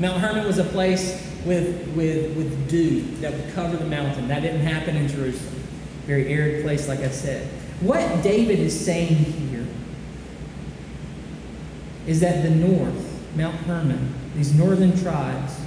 Mount 0.00 0.20
Hermon 0.20 0.46
was 0.46 0.58
a 0.58 0.64
place 0.64 1.24
with, 1.44 1.88
with, 1.94 2.36
with 2.36 2.68
dew 2.68 3.02
that 3.20 3.32
would 3.32 3.54
cover 3.54 3.76
the 3.76 3.86
mountain. 3.86 4.28
That 4.28 4.40
didn't 4.40 4.60
happen 4.60 4.96
in 4.96 5.08
Jerusalem. 5.08 5.62
Very 6.06 6.32
arid 6.32 6.64
place, 6.64 6.88
like 6.88 7.00
I 7.00 7.10
said. 7.10 7.46
What 7.80 8.22
David 8.22 8.58
is 8.58 8.78
saying 8.78 9.14
here 9.14 9.66
is 12.06 12.20
that 12.20 12.42
the 12.42 12.50
north, 12.50 13.34
Mount 13.36 13.56
Hermon, 13.56 14.14
these 14.34 14.54
northern 14.54 14.98
tribes, 15.00 15.58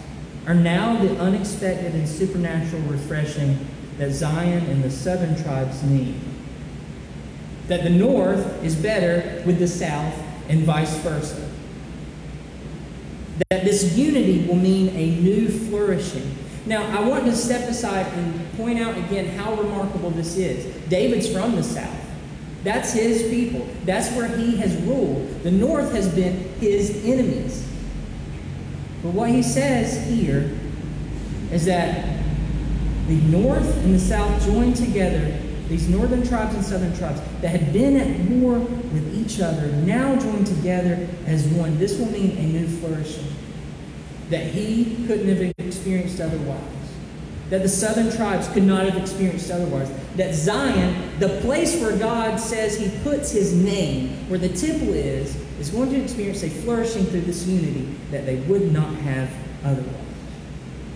are 0.48 0.54
now 0.54 0.98
the 0.98 1.20
unexpected 1.20 1.94
and 1.94 2.08
supernatural 2.08 2.82
refreshing 2.84 3.68
that 3.98 4.12
Zion 4.12 4.66
and 4.68 4.84
the 4.84 4.89
southern 4.89 5.36
tribes 5.44 5.84
need. 5.84 6.20
That 7.68 7.84
the 7.84 7.89
north 7.89 8.63
is 8.63 8.75
better 8.75 9.44
with 9.46 9.60
the 9.60 9.68
south 9.68 10.13
and 10.48 10.62
vice 10.62 10.96
versa. 11.00 11.50
That 13.50 13.66
this 13.66 13.98
unity 13.98 14.48
will 14.48 14.56
mean 14.56 14.89
a 14.96 15.20
new 15.20 15.50
flourishing. 15.50 16.38
Now, 16.66 16.98
I 16.98 17.06
want 17.08 17.25
to 17.25 17.36
step 17.36 17.70
aside 17.70 18.08
and 18.13 18.54
point 18.54 18.80
out 18.80 18.98
again 18.98 19.38
how 19.38 19.54
remarkable 19.56 20.12
this 20.12 20.38
is. 20.38 20.66
David's 20.89 21.30
from 21.30 21.56
the 21.56 21.63
south. 21.63 22.06
That's 22.63 22.94
his 22.94 23.24
people. 23.24 23.68
That's 23.86 24.10
where 24.16 24.27
he 24.38 24.58
has 24.58 24.75
ruled. 24.84 25.44
The 25.44 25.51
north 25.51 25.92
has 25.94 26.13
been 26.13 26.54
his 26.60 27.04
enemies. 27.06 27.66
But 29.08 29.14
what 29.16 29.30
he 29.30 29.42
says 29.42 30.06
here 30.10 30.52
is 31.50 31.64
that 31.64 32.20
the 33.08 33.16
north 33.16 33.78
and 33.86 33.96
the 33.96 34.00
south 34.00 34.46
joined 34.46 34.76
together, 34.76 35.34
these 35.70 35.88
northern 35.88 36.28
tribes 36.28 36.56
and 36.56 36.66
southern 36.66 36.94
tribes 36.98 37.22
that 37.40 37.48
had 37.48 37.72
been 37.72 37.96
at 37.96 38.30
war 38.30 38.60
with 38.60 39.16
each 39.16 39.40
other, 39.40 39.68
now 39.68 40.18
joined 40.18 40.48
together 40.48 41.08
as 41.26 41.48
one. 41.48 41.80
This 41.80 41.98
will 41.98 42.12
mean 42.12 42.38
a 42.38 42.44
new 42.48 42.68
flourishing 42.68 43.28
that 44.30 44.48
he 44.48 45.06
couldn't 45.08 45.30
have 45.30 45.54
experienced 45.66 46.20
otherwise. 46.20 46.60
That 47.50 47.62
the 47.62 47.70
southern 47.70 48.12
tribes 48.12 48.50
could 48.50 48.64
not 48.64 48.90
have 48.90 49.02
experienced 49.02 49.50
otherwise. 49.50 49.90
That 50.18 50.36
Zion, 50.36 51.18
the 51.20 51.30
place 51.40 51.80
where 51.80 51.98
God 51.98 52.42
says 52.42 52.78
he 52.78 52.90
puts 53.04 53.32
his 53.32 53.54
name, 53.54 54.30
where 54.30 54.38
the 54.38 54.50
temple 54.50 54.94
is, 54.94 55.34
is 55.60 55.70
going 55.70 55.90
to 55.90 56.02
experience 56.02 56.44
a 56.44 56.50
flourishing 56.50 57.06
through 57.06 57.22
this 57.22 57.46
unity 57.46 57.96
that 58.12 58.26
they 58.26 58.38
would 58.42 58.72
not 58.72 58.94
have 58.96 59.30
otherwise. 59.64 59.96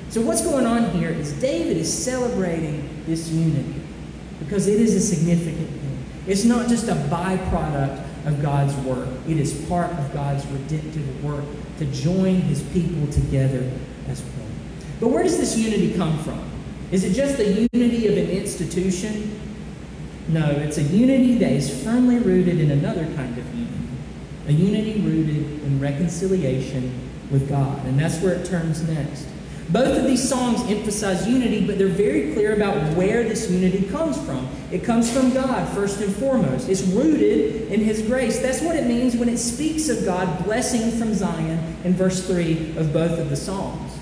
So, 0.10 0.22
what's 0.22 0.42
going 0.42 0.66
on 0.66 0.92
here 0.92 1.10
is 1.10 1.34
David 1.34 1.78
is 1.78 1.92
celebrating 1.92 3.04
this 3.06 3.30
unity 3.30 3.82
because 4.40 4.68
it 4.68 4.82
is 4.82 4.94
a 4.94 5.00
significant 5.00 5.70
thing. 5.70 6.06
It's 6.28 6.44
not 6.44 6.68
just 6.68 6.88
a 6.88 6.96
byproduct 6.96 8.06
of 8.26 8.42
God's 8.42 8.76
work, 8.86 9.08
it 9.28 9.38
is 9.38 9.54
part 9.68 9.92
of 9.92 10.14
God's 10.14 10.46
redemptive 10.48 11.24
work 11.24 11.46
to 11.80 11.86
join 11.86 12.42
his 12.42 12.62
people 12.62 13.12
together 13.12 13.72
as 14.08 14.22
one. 14.22 14.52
But 15.00 15.08
where 15.08 15.24
does 15.24 15.38
this 15.38 15.58
unity 15.58 15.96
come 15.96 16.20
from? 16.20 16.40
Is 16.92 17.04
it 17.04 17.14
just 17.14 17.38
the 17.38 17.68
unity 17.72 18.08
of 18.08 18.18
an 18.18 18.30
institution? 18.30 19.40
No, 20.28 20.46
it's 20.46 20.78
a 20.78 20.84
unity 20.84 21.38
that 21.40 21.52
is 21.52 21.84
firmly 21.84 22.20
rooted 22.20 22.60
in 22.60 22.70
another 22.72 23.06
kind 23.16 23.38
of 23.38 23.56
unity. 23.56 23.72
A 24.48 24.52
unity 24.52 25.02
rooted 25.02 25.64
in 25.64 25.80
reconciliation 25.80 27.10
with 27.30 27.48
God. 27.48 27.86
And 27.86 28.00
that's 28.00 28.20
where 28.20 28.34
it 28.34 28.46
turns 28.46 28.82
next. 28.88 29.28
Both 29.70 29.98
of 29.98 30.04
these 30.04 30.28
songs 30.28 30.62
emphasize 30.70 31.26
unity, 31.26 31.66
but 31.66 31.78
they're 31.78 31.88
very 31.88 32.34
clear 32.34 32.54
about 32.56 32.98
where 32.98 33.24
this 33.24 33.50
unity 33.50 33.88
comes 33.88 34.22
from. 34.26 34.50
It 34.70 34.84
comes 34.84 35.10
from 35.10 35.34
God, 35.34 35.68
first 35.74 36.02
and 36.02 36.14
foremost. 36.14 36.68
It's 36.68 36.82
rooted 36.82 37.72
in 37.72 37.80
His 37.80 38.02
grace. 38.02 38.40
That's 38.42 38.62
what 38.62 38.76
it 38.76 38.86
means 38.86 39.16
when 39.16 39.30
it 39.30 39.38
speaks 39.38 39.88
of 39.88 40.04
God 40.04 40.44
blessing 40.44 40.92
from 41.00 41.14
Zion 41.14 41.78
in 41.86 41.94
verse 41.94 42.28
3 42.28 42.76
of 42.78 42.92
both 42.92 43.18
of 43.18 43.30
the 43.30 43.38
Psalms. 43.38 43.98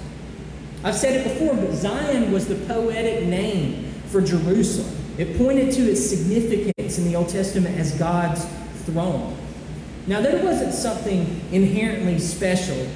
I've 0.83 0.95
said 0.95 1.23
it 1.23 1.23
before, 1.23 1.55
but 1.55 1.73
Zion 1.73 2.31
was 2.31 2.47
the 2.47 2.55
poetic 2.55 3.27
name 3.27 3.93
for 4.07 4.21
Jerusalem. 4.21 4.95
It 5.19 5.37
pointed 5.37 5.71
to 5.73 5.81
its 5.81 6.03
significance 6.03 6.97
in 6.97 7.03
the 7.03 7.15
Old 7.15 7.29
Testament 7.29 7.77
as 7.77 7.91
God's 7.99 8.43
throne. 8.85 9.37
Now, 10.09 10.21
there 10.21 10.43
wasn't 10.43 10.73
something 10.73 11.39
inherently 11.51 12.17
special 12.17 12.87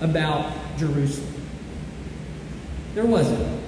about 0.00 0.52
Jerusalem. 0.78 1.34
There 2.94 3.06
wasn't. 3.06 3.60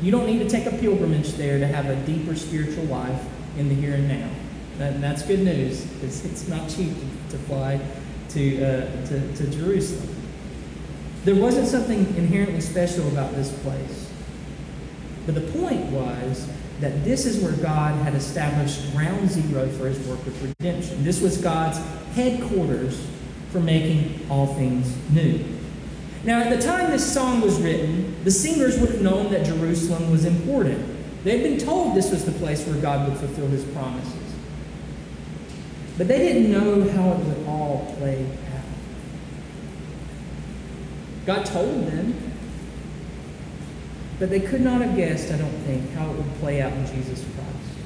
You 0.00 0.12
don't 0.12 0.26
need 0.26 0.38
to 0.38 0.48
take 0.48 0.66
a 0.66 0.76
pilgrimage 0.76 1.32
there 1.32 1.58
to 1.58 1.66
have 1.66 1.86
a 1.86 1.96
deeper 2.06 2.36
spiritual 2.36 2.84
life 2.84 3.20
in 3.58 3.68
the 3.68 3.74
here 3.74 3.94
and 3.94 4.08
now. 4.08 4.30
That, 4.78 5.00
that's 5.00 5.22
good 5.22 5.40
news. 5.40 5.84
It's, 6.04 6.24
it's 6.24 6.46
not 6.46 6.68
cheap 6.68 6.94
to 7.30 7.38
fly 7.38 7.80
to, 8.28 8.64
uh, 8.64 9.06
to, 9.08 9.36
to 9.38 9.50
Jerusalem. 9.50 10.08
There 11.24 11.34
wasn't 11.34 11.66
something 11.66 11.98
inherently 12.16 12.60
special 12.60 13.08
about 13.08 13.34
this 13.34 13.52
place. 13.58 14.08
But 15.26 15.34
the 15.34 15.52
point 15.52 15.84
was 15.90 16.48
that 16.80 17.04
this 17.04 17.26
is 17.26 17.42
where 17.42 17.52
God 17.52 17.94
had 18.02 18.14
established 18.14 18.92
ground 18.92 19.30
zero 19.30 19.68
for 19.68 19.86
his 19.86 19.98
work 20.06 20.18
of 20.26 20.42
redemption. 20.42 21.04
This 21.04 21.20
was 21.20 21.38
God's 21.38 21.78
headquarters 22.14 23.06
for 23.50 23.60
making 23.60 24.26
all 24.28 24.46
things 24.54 24.96
new. 25.10 25.44
Now, 26.24 26.40
at 26.40 26.56
the 26.56 26.62
time 26.62 26.90
this 26.90 27.12
song 27.12 27.40
was 27.40 27.60
written, 27.60 28.22
the 28.24 28.30
singers 28.30 28.78
would 28.78 28.90
have 28.90 29.02
known 29.02 29.30
that 29.32 29.44
Jerusalem 29.44 30.10
was 30.10 30.24
important. 30.24 30.84
They'd 31.24 31.42
been 31.42 31.58
told 31.58 31.96
this 31.96 32.10
was 32.10 32.24
the 32.24 32.32
place 32.32 32.66
where 32.66 32.80
God 32.80 33.08
would 33.08 33.18
fulfill 33.18 33.48
his 33.48 33.64
promises. 33.66 34.14
But 35.98 36.08
they 36.08 36.18
didn't 36.18 36.50
know 36.50 36.88
how 36.90 37.12
it 37.12 37.18
would 37.18 37.46
all 37.46 37.94
play 37.98 38.24
out. 38.54 38.64
God 41.26 41.46
told 41.46 41.86
them, 41.86 42.31
but 44.22 44.30
they 44.30 44.38
could 44.38 44.60
not 44.60 44.80
have 44.80 44.94
guessed, 44.94 45.32
I 45.32 45.36
don't 45.36 45.50
think, 45.64 45.90
how 45.94 46.08
it 46.08 46.16
would 46.16 46.34
play 46.34 46.62
out 46.62 46.72
in 46.72 46.86
Jesus 46.86 47.24
Christ. 47.34 47.78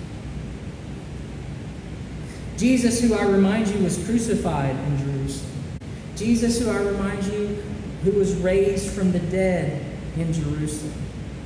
Jesus, 2.59 3.01
who 3.01 3.15
I 3.15 3.23
remind 3.23 3.69
you 3.69 3.83
was 3.83 4.05
crucified 4.05 4.77
in 4.77 4.99
Jerusalem. 4.99 5.51
Jesus, 6.15 6.61
who 6.61 6.69
I 6.69 6.77
remind 6.77 7.25
you 7.25 7.65
who 8.05 8.11
was 8.11 8.35
raised 8.35 8.91
from 8.91 9.13
the 9.13 9.19
dead 9.19 9.83
in 10.19 10.31
Jerusalem. 10.31 10.93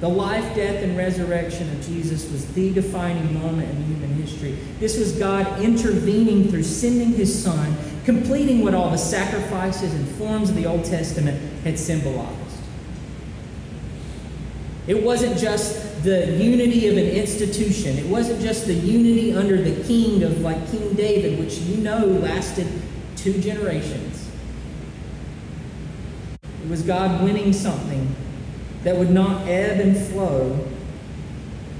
The 0.01 0.09
life, 0.09 0.57
death, 0.57 0.83
and 0.83 0.99
resurrection 0.99 1.71
of 1.71 1.87
Jesus 1.87 2.29
was 2.33 2.53
the 2.55 2.75
defining 2.75 3.33
moment 3.41 3.71
in 3.71 3.85
human 3.85 4.13
history. 4.15 4.59
This 4.81 4.99
was 4.99 5.13
God 5.13 5.63
intervening 5.63 6.49
through 6.49 6.65
sending 6.65 7.13
his 7.13 7.33
Son, 7.45 7.77
completing 8.05 8.65
what 8.65 8.75
all 8.75 8.91
the 8.91 8.99
sacrifices 8.99 9.95
and 9.95 10.09
forms 10.17 10.51
of 10.51 10.57
the 10.57 10.67
Old 10.67 10.85
Testament 10.85 11.41
had 11.63 11.79
symbolized. 11.79 12.50
It 14.91 15.05
wasn't 15.05 15.39
just 15.39 16.03
the 16.03 16.33
unity 16.33 16.89
of 16.89 16.97
an 16.97 17.07
institution. 17.07 17.97
It 17.97 18.07
wasn't 18.07 18.41
just 18.41 18.67
the 18.67 18.75
unity 18.75 19.33
under 19.33 19.63
the 19.63 19.85
king 19.85 20.25
of 20.25 20.41
like 20.41 20.69
King 20.69 20.95
David, 20.95 21.39
which 21.39 21.59
you 21.59 21.77
know 21.77 22.07
lasted 22.07 22.67
two 23.15 23.41
generations. 23.41 24.29
It 26.43 26.69
was 26.69 26.83
God 26.83 27.23
winning 27.23 27.53
something 27.53 28.17
that 28.83 28.97
would 28.97 29.11
not 29.11 29.47
ebb 29.47 29.79
and 29.79 29.97
flow 29.97 30.59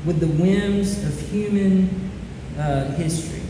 with 0.07 0.21
the 0.21 0.29
whims 0.29 1.05
of 1.05 1.21
human 1.33 2.13
uh, 2.57 2.93
history. 2.93 3.43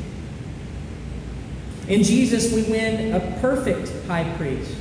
In 1.87 2.02
Jesus, 2.02 2.50
we 2.50 2.62
win 2.62 3.12
a 3.12 3.21
perfect 3.43 3.93
high 4.07 4.25
priest. 4.38 4.75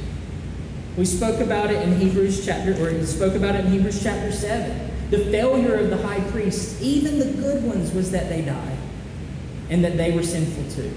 We 0.97 1.05
spoke 1.05 1.39
about 1.39 1.71
it 1.71 1.81
in 1.81 1.99
Hebrews 1.99 2.45
chapter, 2.45 2.73
or 2.73 3.05
spoke 3.05 3.35
about 3.35 3.55
it 3.55 3.65
in 3.65 3.71
Hebrews 3.71 4.03
chapter 4.03 4.31
7. 4.31 4.91
The 5.11 5.25
failure 5.31 5.75
of 5.75 5.89
the 5.89 5.97
high 5.97 6.21
priests, 6.31 6.81
even 6.81 7.19
the 7.19 7.31
good 7.41 7.63
ones, 7.63 7.91
was 7.91 8.11
that 8.11 8.29
they 8.29 8.41
died 8.41 8.77
and 9.69 9.83
that 9.83 9.97
they 9.97 10.11
were 10.11 10.23
sinful 10.23 10.69
too. 10.71 10.91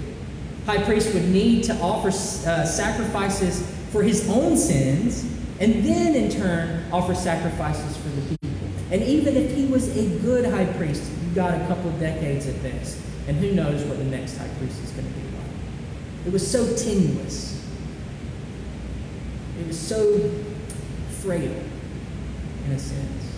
High 0.65 0.83
priest 0.83 1.13
would 1.13 1.29
need 1.29 1.63
to 1.65 1.75
offer 1.79 2.09
uh, 2.09 2.65
sacrifices 2.65 3.69
for 3.91 4.03
his 4.03 4.29
own 4.29 4.57
sins 4.57 5.23
and 5.59 5.83
then 5.83 6.15
in 6.15 6.29
turn 6.29 6.83
offer 6.91 7.15
sacrifices 7.15 7.97
for 7.97 8.09
the 8.09 8.21
people. 8.21 8.67
And 8.91 9.01
even 9.03 9.35
if 9.35 9.55
he 9.55 9.65
was 9.65 9.95
a 9.97 10.19
good 10.19 10.45
high 10.45 10.65
priest, 10.73 11.03
you 11.23 11.35
got 11.35 11.59
a 11.59 11.65
couple 11.67 11.89
of 11.89 11.99
decades 11.99 12.47
at 12.47 12.61
best. 12.61 12.99
And 13.27 13.37
who 13.37 13.53
knows 13.53 13.83
what 13.85 13.97
the 13.97 14.03
next 14.03 14.37
high 14.37 14.49
priest 14.59 14.83
is 14.83 14.91
going 14.91 15.07
to 15.07 15.13
be 15.13 15.21
like. 15.21 16.27
It 16.27 16.33
was 16.33 16.45
so 16.45 16.75
tenuous. 16.75 17.65
It 19.59 19.67
was 19.67 19.79
so 19.79 20.31
frail, 21.21 21.63
in 22.65 22.71
a 22.71 22.79
sense. 22.79 23.37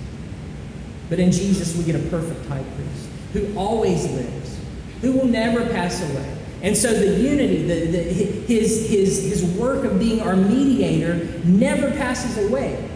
But 1.10 1.20
in 1.20 1.32
Jesus, 1.32 1.76
we 1.76 1.84
get 1.84 1.96
a 1.96 2.10
perfect 2.10 2.46
high 2.48 2.64
priest 2.64 3.08
who 3.34 3.58
always 3.58 4.10
lives, 4.12 4.60
who 5.02 5.12
will 5.12 5.28
never 5.28 5.66
pass 5.66 6.02
away. 6.02 6.38
And 6.62 6.76
so 6.76 6.94
the 6.94 7.22
unity, 7.22 7.64
the, 7.64 7.86
the, 7.86 8.02
his, 8.02 8.90
his, 8.90 9.24
his 9.24 9.44
work 9.58 9.84
of 9.86 10.00
being 10.00 10.22
our 10.22 10.36
mediator 10.36 11.26
never 11.44 11.92
passes 11.92 12.50
away. 12.50 12.90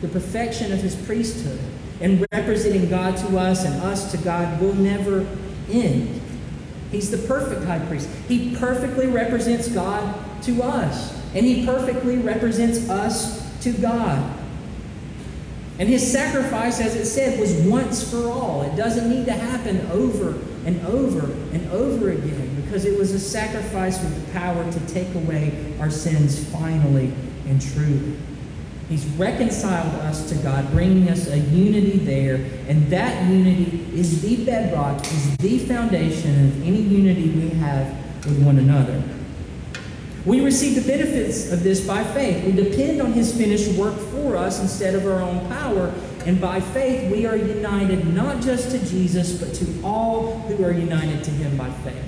The 0.00 0.08
perfection 0.08 0.72
of 0.72 0.80
his 0.80 0.94
priesthood 0.94 1.60
and 2.00 2.26
representing 2.32 2.88
God 2.88 3.16
to 3.18 3.38
us 3.38 3.64
and 3.64 3.74
us 3.82 4.10
to 4.12 4.18
God 4.18 4.60
will 4.60 4.74
never 4.74 5.26
end. 5.70 6.20
He's 6.90 7.10
the 7.10 7.18
perfect 7.18 7.64
high 7.64 7.80
priest. 7.80 8.08
He 8.28 8.56
perfectly 8.56 9.06
represents 9.06 9.68
God 9.68 10.14
to 10.42 10.62
us, 10.62 11.13
and 11.34 11.44
he 11.44 11.66
perfectly 11.66 12.16
represents 12.18 12.88
us 12.88 13.60
to 13.62 13.72
God. 13.72 14.40
And 15.78 15.88
his 15.88 16.10
sacrifice, 16.10 16.80
as 16.80 16.94
it 16.94 17.06
said, 17.06 17.40
was 17.40 17.52
once 17.62 18.08
for 18.08 18.28
all. 18.28 18.62
It 18.62 18.76
doesn't 18.76 19.10
need 19.10 19.26
to 19.26 19.32
happen 19.32 19.80
over 19.90 20.38
and 20.64 20.80
over 20.86 21.32
and 21.52 21.68
over 21.72 22.10
again 22.10 22.62
because 22.62 22.84
it 22.84 22.96
was 22.96 23.12
a 23.12 23.18
sacrifice 23.18 24.00
with 24.00 24.24
the 24.24 24.32
power 24.32 24.70
to 24.70 24.80
take 24.86 25.12
away 25.16 25.74
our 25.80 25.90
sins 25.90 26.48
finally 26.50 27.12
and 27.46 27.60
truly. 27.60 28.16
He's 28.88 29.04
reconciled 29.06 29.94
us 30.02 30.28
to 30.28 30.36
God, 30.36 30.70
bringing 30.70 31.08
us 31.08 31.26
a 31.28 31.38
unity 31.38 31.98
there, 31.98 32.36
and 32.68 32.86
that 32.90 33.28
unity 33.28 33.88
is 33.94 34.20
the 34.20 34.44
bedrock, 34.44 35.00
is 35.00 35.36
the 35.38 35.58
foundation 35.60 36.48
of 36.48 36.62
any 36.62 36.82
unity 36.82 37.30
we 37.30 37.48
have 37.58 37.88
with 38.26 38.44
one 38.44 38.58
another. 38.58 39.02
We 40.24 40.40
receive 40.40 40.82
the 40.82 40.90
benefits 40.90 41.52
of 41.52 41.62
this 41.62 41.86
by 41.86 42.02
faith. 42.02 42.44
We 42.44 42.52
depend 42.52 43.02
on 43.02 43.12
His 43.12 43.36
finished 43.36 43.72
work 43.78 43.94
for 43.94 44.36
us 44.36 44.60
instead 44.60 44.94
of 44.94 45.06
our 45.06 45.20
own 45.20 45.46
power. 45.48 45.92
And 46.24 46.40
by 46.40 46.60
faith, 46.60 47.12
we 47.12 47.26
are 47.26 47.36
united 47.36 48.06
not 48.14 48.40
just 48.40 48.70
to 48.70 48.78
Jesus, 48.86 49.38
but 49.38 49.52
to 49.54 49.82
all 49.84 50.38
who 50.40 50.64
are 50.64 50.72
united 50.72 51.22
to 51.24 51.30
Him 51.30 51.58
by 51.58 51.70
faith. 51.70 52.02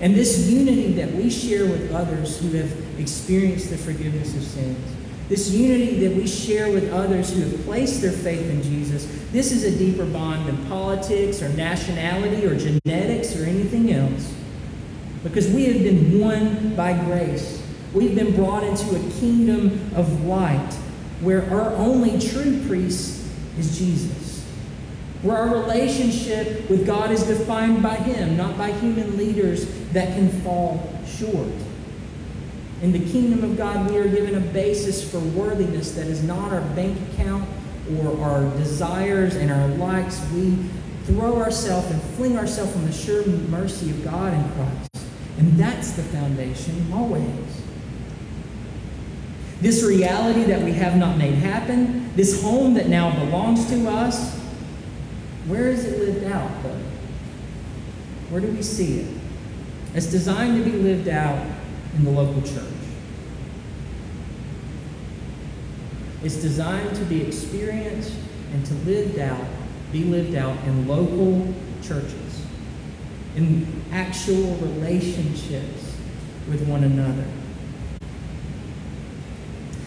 And 0.00 0.14
this 0.14 0.48
unity 0.48 0.92
that 0.94 1.12
we 1.12 1.28
share 1.28 1.66
with 1.66 1.92
others 1.92 2.40
who 2.40 2.50
have 2.56 2.98
experienced 2.98 3.70
the 3.70 3.76
forgiveness 3.76 4.34
of 4.34 4.42
sins, 4.42 4.78
this 5.28 5.50
unity 5.50 6.06
that 6.06 6.16
we 6.16 6.26
share 6.26 6.70
with 6.70 6.90
others 6.92 7.34
who 7.34 7.40
have 7.42 7.64
placed 7.64 8.00
their 8.00 8.12
faith 8.12 8.48
in 8.50 8.62
Jesus, 8.62 9.06
this 9.30 9.52
is 9.52 9.64
a 9.64 9.76
deeper 9.76 10.04
bond 10.04 10.46
than 10.46 10.56
politics 10.66 11.42
or 11.42 11.48
nationality 11.50 12.46
or 12.46 12.56
genetics 12.56 13.36
or 13.36 13.44
anything 13.44 13.92
else. 13.92 14.34
Because 15.24 15.48
we 15.48 15.64
have 15.64 15.82
been 15.82 16.20
won 16.20 16.76
by 16.76 16.92
grace. 17.06 17.62
We've 17.92 18.14
been 18.14 18.36
brought 18.36 18.62
into 18.62 18.94
a 18.94 19.10
kingdom 19.18 19.90
of 19.96 20.24
light 20.26 20.72
where 21.20 21.50
our 21.50 21.70
only 21.76 22.20
true 22.20 22.62
priest 22.66 23.26
is 23.58 23.78
Jesus. 23.78 24.44
Where 25.22 25.38
our 25.38 25.48
relationship 25.48 26.68
with 26.68 26.86
God 26.86 27.10
is 27.10 27.22
defined 27.22 27.82
by 27.82 27.96
Him, 27.96 28.36
not 28.36 28.58
by 28.58 28.72
human 28.72 29.16
leaders 29.16 29.66
that 29.92 30.14
can 30.14 30.28
fall 30.42 30.92
short. 31.06 31.48
In 32.82 32.92
the 32.92 33.10
kingdom 33.10 33.42
of 33.42 33.56
God, 33.56 33.90
we 33.90 33.96
are 33.96 34.06
given 34.08 34.34
a 34.34 34.40
basis 34.52 35.10
for 35.10 35.20
worthiness 35.20 35.92
that 35.92 36.06
is 36.06 36.22
not 36.22 36.52
our 36.52 36.60
bank 36.74 36.98
account 37.12 37.48
or 37.98 38.20
our 38.22 38.42
desires 38.58 39.36
and 39.36 39.50
our 39.50 39.68
likes. 39.68 40.20
We 40.32 40.58
throw 41.04 41.40
ourselves 41.40 41.90
and 41.90 42.02
fling 42.16 42.36
ourselves 42.36 42.76
on 42.76 42.84
the 42.84 42.92
sure 42.92 43.24
mercy 43.26 43.88
of 43.90 44.04
God 44.04 44.34
in 44.34 44.52
Christ. 44.52 44.93
And 45.38 45.52
that's 45.58 45.92
the 45.92 46.02
foundation 46.02 46.92
always. 46.92 47.62
This 49.60 49.82
reality 49.82 50.44
that 50.44 50.62
we 50.62 50.72
have 50.72 50.96
not 50.96 51.16
made 51.16 51.34
happen, 51.34 52.14
this 52.14 52.42
home 52.42 52.74
that 52.74 52.88
now 52.88 53.14
belongs 53.24 53.68
to 53.70 53.88
us, 53.88 54.38
where 55.46 55.68
is 55.68 55.84
it 55.84 55.98
lived 55.98 56.24
out, 56.30 56.50
though? 56.62 56.80
Where 58.30 58.40
do 58.40 58.48
we 58.48 58.62
see 58.62 59.00
it? 59.00 59.16
It's 59.94 60.06
designed 60.06 60.62
to 60.62 60.70
be 60.70 60.76
lived 60.76 61.08
out 61.08 61.46
in 61.96 62.04
the 62.04 62.10
local 62.10 62.42
church. 62.42 62.64
It's 66.22 66.36
designed 66.36 66.96
to 66.96 67.04
be 67.04 67.22
experienced 67.22 68.14
and 68.52 68.64
to 68.66 68.74
lived 68.86 69.18
out, 69.18 69.44
be 69.92 70.04
lived 70.04 70.34
out 70.34 70.56
in 70.64 70.88
local 70.88 71.54
churches 71.82 72.23
in 73.36 73.82
actual 73.92 74.54
relationships 74.56 75.96
with 76.48 76.66
one 76.68 76.84
another. 76.84 77.24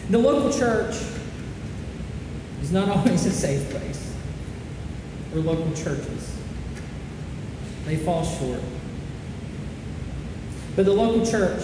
The 0.10 0.18
local 0.18 0.58
church 0.58 0.96
is 2.62 2.72
not 2.72 2.90
always 2.98 3.26
a 3.26 3.32
safe 3.32 3.70
place, 3.70 4.14
or 5.34 5.40
local 5.40 5.72
churches. 5.74 6.36
They 7.86 7.98
fall 7.98 8.26
short. 8.26 8.62
But 10.76 10.86
the 10.86 10.94
local 10.94 11.26
church, 11.26 11.64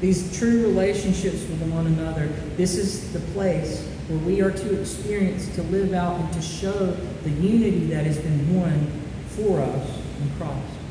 these 0.00 0.36
true 0.38 0.62
relationships 0.62 1.40
with 1.48 1.62
one 1.72 1.86
another, 1.86 2.28
this 2.56 2.76
is 2.76 3.12
the 3.12 3.20
place 3.32 3.88
where 4.08 4.18
we 4.18 4.42
are 4.42 4.50
to 4.50 4.80
experience, 4.80 5.52
to 5.54 5.62
live 5.64 5.92
out, 5.94 6.20
and 6.20 6.32
to 6.34 6.42
show 6.42 6.92
the 7.22 7.30
unity 7.30 7.86
that 7.86 8.04
has 8.04 8.18
been 8.18 8.54
won 8.54 8.86
for 9.28 9.60
us 9.60 9.98
in 10.20 10.30
Christ. 10.36 10.81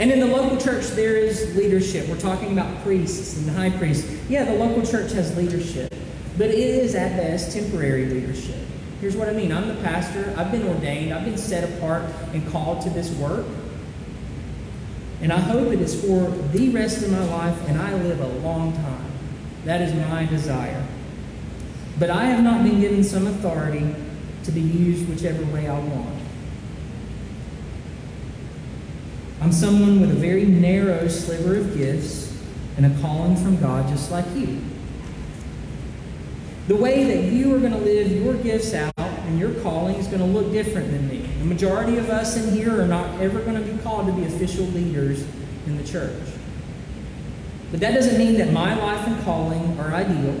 And 0.00 0.10
in 0.10 0.18
the 0.18 0.26
local 0.26 0.56
church, 0.56 0.86
there 0.88 1.14
is 1.14 1.54
leadership. 1.54 2.08
We're 2.08 2.18
talking 2.18 2.52
about 2.52 2.82
priests 2.82 3.36
and 3.36 3.46
the 3.46 3.52
high 3.52 3.68
priests. 3.68 4.10
Yeah, 4.30 4.44
the 4.44 4.54
local 4.54 4.82
church 4.82 5.12
has 5.12 5.36
leadership, 5.36 5.94
but 6.38 6.48
it 6.48 6.58
is 6.58 6.94
at 6.94 7.18
best 7.18 7.52
temporary 7.52 8.06
leadership. 8.06 8.56
Here's 9.02 9.14
what 9.14 9.28
I 9.28 9.34
mean 9.34 9.52
I'm 9.52 9.68
the 9.68 9.74
pastor, 9.82 10.32
I've 10.38 10.50
been 10.50 10.66
ordained, 10.66 11.12
I've 11.12 11.26
been 11.26 11.36
set 11.36 11.64
apart 11.64 12.04
and 12.32 12.50
called 12.50 12.80
to 12.84 12.90
this 12.90 13.10
work. 13.16 13.44
And 15.20 15.30
I 15.34 15.38
hope 15.38 15.70
it 15.70 15.82
is 15.82 16.00
for 16.00 16.30
the 16.30 16.70
rest 16.70 17.02
of 17.02 17.10
my 17.10 17.24
life, 17.26 17.68
and 17.68 17.78
I 17.78 17.92
live 17.92 18.20
a 18.20 18.38
long 18.38 18.72
time. 18.72 19.12
That 19.66 19.82
is 19.82 19.92
my 19.92 20.24
desire. 20.24 20.82
But 21.98 22.08
I 22.08 22.24
have 22.24 22.42
not 22.42 22.64
been 22.64 22.80
given 22.80 23.04
some 23.04 23.26
authority 23.26 23.94
to 24.44 24.50
be 24.50 24.62
used 24.62 25.06
whichever 25.10 25.44
way 25.52 25.68
I 25.68 25.78
want. 25.78 26.19
I'm 29.40 29.52
someone 29.52 30.00
with 30.00 30.10
a 30.10 30.14
very 30.14 30.44
narrow 30.44 31.08
sliver 31.08 31.56
of 31.56 31.76
gifts 31.76 32.36
and 32.76 32.84
a 32.84 33.00
calling 33.00 33.36
from 33.36 33.58
God, 33.58 33.88
just 33.88 34.10
like 34.10 34.26
you. 34.34 34.60
The 36.68 36.76
way 36.76 37.04
that 37.04 37.32
you 37.32 37.54
are 37.54 37.58
going 37.58 37.72
to 37.72 37.78
live 37.78 38.12
your 38.12 38.34
gifts 38.34 38.74
out 38.74 38.92
and 38.98 39.38
your 39.38 39.54
calling 39.62 39.96
is 39.96 40.06
going 40.06 40.20
to 40.20 40.26
look 40.26 40.52
different 40.52 40.90
than 40.90 41.08
me. 41.08 41.20
The 41.38 41.46
majority 41.46 41.96
of 41.96 42.10
us 42.10 42.36
in 42.36 42.52
here 42.54 42.80
are 42.80 42.86
not 42.86 43.20
ever 43.20 43.40
going 43.40 43.54
to 43.54 43.72
be 43.72 43.76
called 43.82 44.06
to 44.06 44.12
be 44.12 44.24
official 44.24 44.66
leaders 44.66 45.24
in 45.66 45.78
the 45.78 45.84
church. 45.84 46.20
But 47.70 47.80
that 47.80 47.94
doesn't 47.94 48.18
mean 48.18 48.36
that 48.38 48.52
my 48.52 48.74
life 48.74 49.06
and 49.06 49.22
calling 49.24 49.78
are 49.80 49.92
ideal. 49.92 50.38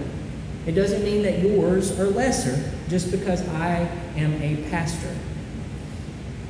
It 0.66 0.72
doesn't 0.72 1.02
mean 1.02 1.22
that 1.22 1.38
yours 1.38 1.98
are 1.98 2.06
lesser 2.06 2.70
just 2.88 3.10
because 3.10 3.48
I 3.48 3.88
am 4.16 4.34
a 4.42 4.68
pastor. 4.70 5.16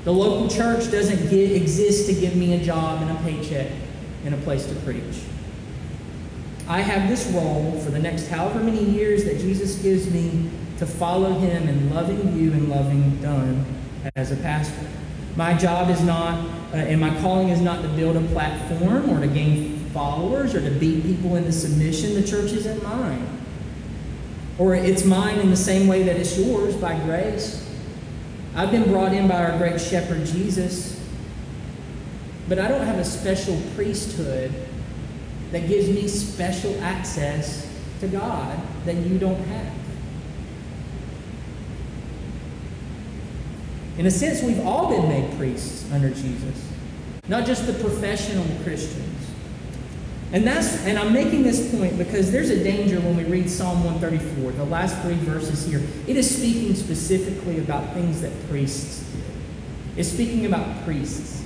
The 0.04 0.12
local 0.12 0.48
church 0.48 0.90
doesn't 0.90 1.28
get, 1.28 1.52
exist 1.52 2.06
to 2.08 2.14
give 2.14 2.34
me 2.34 2.54
a 2.54 2.64
job 2.64 3.02
and 3.02 3.10
a 3.10 3.22
paycheck 3.22 3.70
and 4.24 4.34
a 4.34 4.38
place 4.38 4.66
to 4.66 4.74
preach. 4.76 5.22
I 6.68 6.80
have 6.80 7.08
this 7.08 7.26
role 7.28 7.78
for 7.80 7.90
the 7.90 7.98
next 7.98 8.28
however 8.28 8.60
many 8.60 8.82
years 8.82 9.24
that 9.24 9.38
Jesus 9.38 9.76
gives 9.82 10.10
me 10.10 10.48
to 10.78 10.86
follow 10.86 11.34
him 11.34 11.68
in 11.68 11.92
loving 11.92 12.36
you 12.38 12.52
and 12.52 12.70
loving 12.70 13.20
done 13.20 13.64
as 14.16 14.32
a 14.32 14.36
pastor. 14.36 14.86
My 15.36 15.54
job 15.54 15.90
is 15.90 16.00
not, 16.02 16.48
uh, 16.72 16.76
and 16.76 17.00
my 17.00 17.10
calling 17.20 17.50
is 17.50 17.60
not 17.60 17.82
to 17.82 17.88
build 17.88 18.16
a 18.16 18.22
platform 18.28 19.10
or 19.10 19.20
to 19.20 19.26
gain 19.26 19.78
followers 19.92 20.54
or 20.54 20.60
to 20.62 20.70
beat 20.70 21.02
people 21.02 21.36
into 21.36 21.52
submission. 21.52 22.14
The 22.14 22.26
church 22.26 22.52
isn't 22.52 22.82
mine. 22.82 23.26
Or 24.58 24.74
it's 24.74 25.04
mine 25.04 25.38
in 25.38 25.50
the 25.50 25.56
same 25.56 25.88
way 25.88 26.02
that 26.04 26.16
it's 26.16 26.38
yours 26.38 26.74
by 26.76 26.98
grace. 27.00 27.69
I've 28.54 28.70
been 28.70 28.84
brought 28.84 29.12
in 29.12 29.28
by 29.28 29.44
our 29.44 29.56
great 29.58 29.80
shepherd 29.80 30.26
Jesus, 30.26 31.00
but 32.48 32.58
I 32.58 32.68
don't 32.68 32.84
have 32.84 32.98
a 32.98 33.04
special 33.04 33.60
priesthood 33.76 34.52
that 35.52 35.68
gives 35.68 35.88
me 35.88 36.08
special 36.08 36.78
access 36.82 37.68
to 38.00 38.08
God 38.08 38.58
that 38.86 38.96
you 38.96 39.18
don't 39.18 39.42
have. 39.44 39.72
In 43.98 44.06
a 44.06 44.10
sense, 44.10 44.42
we've 44.42 44.66
all 44.66 44.88
been 44.88 45.08
made 45.08 45.36
priests 45.36 45.90
under 45.92 46.08
Jesus, 46.08 46.68
not 47.28 47.44
just 47.46 47.66
the 47.66 47.74
professional 47.74 48.46
Christians. 48.64 49.19
And 50.33 50.47
that's 50.47 50.85
and 50.85 50.97
I'm 50.97 51.12
making 51.12 51.43
this 51.43 51.75
point 51.75 51.99
because 51.99 52.31
there's 52.31 52.51
a 52.51 52.62
danger 52.62 53.01
when 53.01 53.16
we 53.16 53.25
read 53.25 53.51
Psalm 53.51 53.83
134, 53.85 54.53
the 54.53 54.64
last 54.64 55.01
three 55.03 55.14
verses 55.14 55.66
here. 55.66 55.83
It 56.07 56.16
is 56.16 56.37
speaking 56.37 56.75
specifically 56.77 57.59
about 57.59 57.93
things 57.95 58.21
that 58.21 58.33
priests 58.49 59.03
did. 59.12 59.25
It's 59.97 60.09
speaking 60.09 60.47
about 60.47 60.85
priests. 60.85 61.43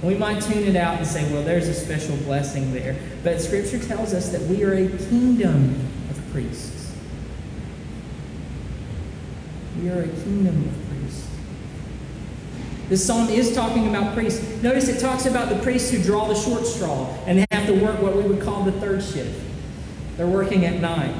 And 0.00 0.10
we 0.10 0.16
might 0.16 0.42
tune 0.42 0.64
it 0.64 0.76
out 0.76 0.96
and 0.96 1.06
say, 1.06 1.30
well, 1.32 1.44
there's 1.44 1.68
a 1.68 1.74
special 1.74 2.16
blessing 2.18 2.72
there. 2.72 2.96
But 3.22 3.40
Scripture 3.40 3.78
tells 3.78 4.14
us 4.14 4.30
that 4.30 4.40
we 4.42 4.64
are 4.64 4.72
a 4.72 4.88
kingdom 4.88 5.74
of 6.10 6.32
priests. 6.32 6.92
We 9.80 9.90
are 9.90 10.00
a 10.00 10.08
kingdom 10.08 10.68
of 10.68 10.81
This 12.92 13.06
psalm 13.06 13.30
is 13.30 13.54
talking 13.54 13.88
about 13.88 14.12
priests. 14.12 14.62
Notice 14.62 14.86
it 14.86 15.00
talks 15.00 15.24
about 15.24 15.48
the 15.48 15.58
priests 15.62 15.90
who 15.90 16.02
draw 16.02 16.28
the 16.28 16.34
short 16.34 16.66
straw 16.66 17.08
and 17.24 17.38
they 17.38 17.46
have 17.50 17.66
to 17.66 17.72
work 17.72 18.02
what 18.02 18.14
we 18.14 18.22
would 18.22 18.42
call 18.42 18.64
the 18.64 18.72
third 18.72 19.02
shift. 19.02 19.42
They're 20.18 20.26
working 20.26 20.66
at 20.66 20.78
night. 20.78 21.14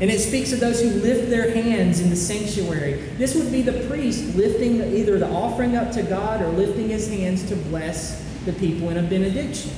And 0.00 0.10
it 0.10 0.18
speaks 0.18 0.50
of 0.50 0.58
those 0.58 0.82
who 0.82 0.88
lift 0.88 1.30
their 1.30 1.52
hands 1.52 2.00
in 2.00 2.10
the 2.10 2.16
sanctuary. 2.16 2.94
This 3.16 3.36
would 3.36 3.52
be 3.52 3.62
the 3.62 3.86
priest 3.86 4.34
lifting 4.34 4.80
either 4.92 5.20
the 5.20 5.28
offering 5.28 5.76
up 5.76 5.92
to 5.92 6.02
God 6.02 6.42
or 6.42 6.48
lifting 6.48 6.88
his 6.88 7.08
hands 7.08 7.48
to 7.48 7.54
bless 7.54 8.20
the 8.44 8.52
people 8.52 8.90
in 8.90 8.96
a 8.96 9.04
benediction. 9.04 9.70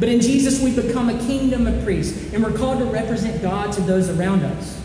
But 0.00 0.08
in 0.08 0.20
Jesus, 0.20 0.60
we 0.60 0.74
become 0.74 1.10
a 1.10 1.18
kingdom 1.28 1.68
of 1.68 1.84
priests, 1.84 2.34
and 2.34 2.42
we're 2.42 2.58
called 2.58 2.80
to 2.80 2.86
represent 2.86 3.40
God 3.40 3.72
to 3.74 3.82
those 3.82 4.08
around 4.08 4.42
us. 4.42 4.76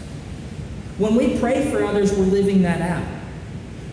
When 1.00 1.16
we 1.16 1.40
pray 1.40 1.72
for 1.72 1.84
others, 1.84 2.14
we're 2.14 2.26
living 2.26 2.62
that 2.62 2.82
out. 2.82 3.15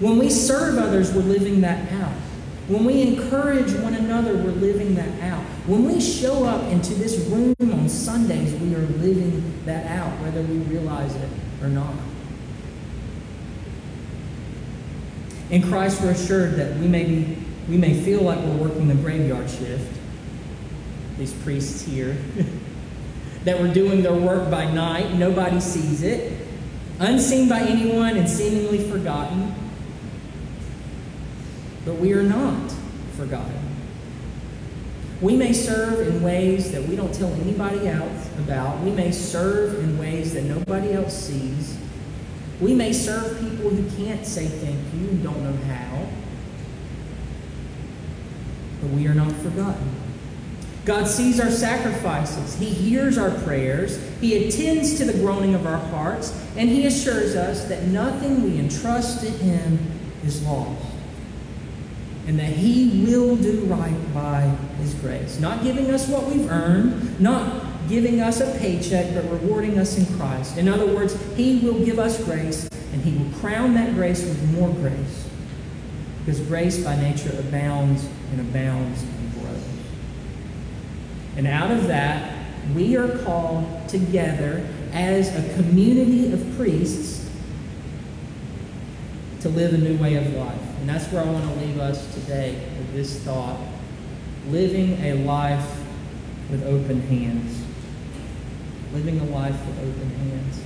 When 0.03 0.19
we 0.19 0.31
serve 0.31 0.79
others, 0.79 1.13
we're 1.13 1.23
living 1.23 1.61
that 1.61 1.93
out. 1.93 2.11
When 2.67 2.85
we 2.85 3.03
encourage 3.03 3.73
one 3.75 3.95
another, 3.95 4.35
we're 4.35 4.51
living 4.51 4.97
that 4.97 5.23
out. 5.23 5.45
When 5.69 5.85
we 5.85 6.01
show 6.01 6.45
up 6.45 6.65
into 6.73 6.93
this 6.95 7.29
room 7.29 7.55
on 7.61 7.89
Sundays, 7.89 8.53
we 8.55 8.75
are 8.75 8.81
living 8.81 9.63
that 9.65 9.87
out, 9.87 10.11
whether 10.21 10.43
we 10.43 10.57
realize 10.59 11.15
it 11.15 11.29
or 11.63 11.69
not. 11.69 11.95
In 15.51 15.63
Christ, 15.63 16.01
we're 16.01 16.11
assured 16.11 16.57
that 16.57 16.77
we 16.79 16.89
may, 16.89 17.05
be, 17.05 17.39
we 17.69 17.77
may 17.77 17.95
feel 17.95 18.23
like 18.23 18.41
we're 18.41 18.57
working 18.57 18.89
the 18.89 18.97
graveyard 18.97 19.49
shift, 19.49 19.97
these 21.17 21.33
priests 21.33 21.83
here, 21.83 22.17
that 23.45 23.61
we're 23.61 23.73
doing 23.73 24.03
their 24.03 24.15
work 24.15 24.51
by 24.51 24.69
night, 24.69 25.15
nobody 25.15 25.61
sees 25.61 26.03
it, 26.03 26.45
unseen 26.99 27.49
by 27.49 27.61
anyone 27.61 28.17
and 28.17 28.29
seemingly 28.29 28.83
forgotten. 28.91 29.62
But 31.85 31.97
we 31.97 32.13
are 32.13 32.23
not 32.23 32.73
forgotten. 33.17 33.73
We 35.21 35.37
may 35.37 35.53
serve 35.53 36.07
in 36.07 36.23
ways 36.23 36.73
that 36.73 36.83
we 36.83 36.97
don't 36.97 37.15
tell 37.15 37.33
anybody 37.35 37.89
else 37.89 38.29
about. 38.39 38.81
We 38.81 38.91
may 38.91 39.13
serve 39.13 39.79
in 39.79 39.99
ways 39.99 40.35
that 40.35 40.43
nobody 40.43 40.93
else 40.93 41.17
sees. 41.17 41.79
We 42.61 42.75
may 42.75 42.93
serve 42.93 43.39
people 43.41 43.71
who 43.71 44.05
can't 44.05 44.27
say 44.27 44.47
thank 44.47 44.79
you 44.95 45.09
and 45.09 45.23
don't 45.23 45.43
know 45.43 45.57
how. 45.73 46.07
But 48.81 48.91
we 48.91 49.07
are 49.07 49.15
not 49.15 49.33
forgotten. 49.33 49.95
God 50.85 51.07
sees 51.07 51.39
our 51.39 51.51
sacrifices. 51.51 52.57
He 52.57 52.67
hears 52.67 53.17
our 53.17 53.31
prayers. 53.43 54.01
He 54.21 54.49
attends 54.49 54.99
to 54.99 55.05
the 55.05 55.13
groaning 55.13 55.55
of 55.55 55.67
our 55.69 55.79
hearts. 55.79 56.37
And 56.57 56.69
He 56.69 56.87
assures 56.87 57.37
us 57.37 57.67
that 57.67 57.85
nothing 57.85 58.43
we 58.43 58.59
entrust 58.59 59.21
to 59.21 59.31
Him 59.31 59.79
is 60.25 60.43
lost 60.43 60.92
and 62.33 62.41
that 62.41 62.53
He 62.53 63.05
will 63.05 63.37
do 63.37 63.61
right 63.67 64.15
by 64.15 64.41
His 64.79 64.95
grace. 64.95 65.39
Not 65.39 65.63
giving 65.63 65.91
us 65.91 66.09
what 66.09 66.25
we've 66.25 66.51
earned, 66.51 67.21
not 67.21 67.63
giving 67.91 68.23
us 68.23 68.41
a 68.41 68.59
paycheck, 68.59 69.15
but 69.15 69.31
rewarding 69.31 69.79
us 69.79 69.99
in 69.99 70.07
Christ. 70.17 70.57
In 70.57 70.67
other 70.67 70.87
words, 70.87 71.15
He 71.37 71.59
will 71.59 71.85
give 71.85 71.99
us 71.99 72.25
grace, 72.25 72.71
and 72.95 73.03
He 73.03 73.23
will 73.23 73.31
crown 73.39 73.75
that 73.75 73.93
grace 73.93 74.23
with 74.23 74.51
more 74.55 74.71
grace. 74.71 75.29
Because 76.21 76.41
grace 76.41 76.83
by 76.83 76.97
nature 76.97 77.37
abounds 77.39 78.09
and 78.31 78.41
abounds 78.41 79.03
and 79.03 79.33
grows. 79.35 79.65
And 81.37 81.47
out 81.47 81.71
of 81.71 81.87
that, 81.89 82.47
we 82.75 82.97
are 82.97 83.19
called 83.25 83.91
together 83.91 84.67
as 84.93 85.37
a 85.37 85.55
community 85.57 86.33
of 86.33 86.57
priests 86.57 87.22
to 89.43 89.49
live 89.49 89.75
a 89.75 89.79
new 89.79 89.97
way 89.99 90.15
of 90.15 90.35
life. 90.35 90.79
And 90.79 90.89
that's 90.89 91.11
where 91.13 91.23
I 91.23 91.27
want 91.27 91.45
to 91.45 91.67
leave 91.67 91.79
us 91.79 92.15
today 92.15 92.55
with 92.79 92.93
this 92.95 93.21
thought 93.21 93.59
living 94.49 95.01
a 95.03 95.15
life 95.25 95.81
with 96.51 96.65
open 96.65 97.01
hands. 97.03 97.61
living 98.93 99.19
a 99.21 99.25
life 99.25 99.59
with 99.67 99.79
open 99.79 100.11
hands. 100.11 100.61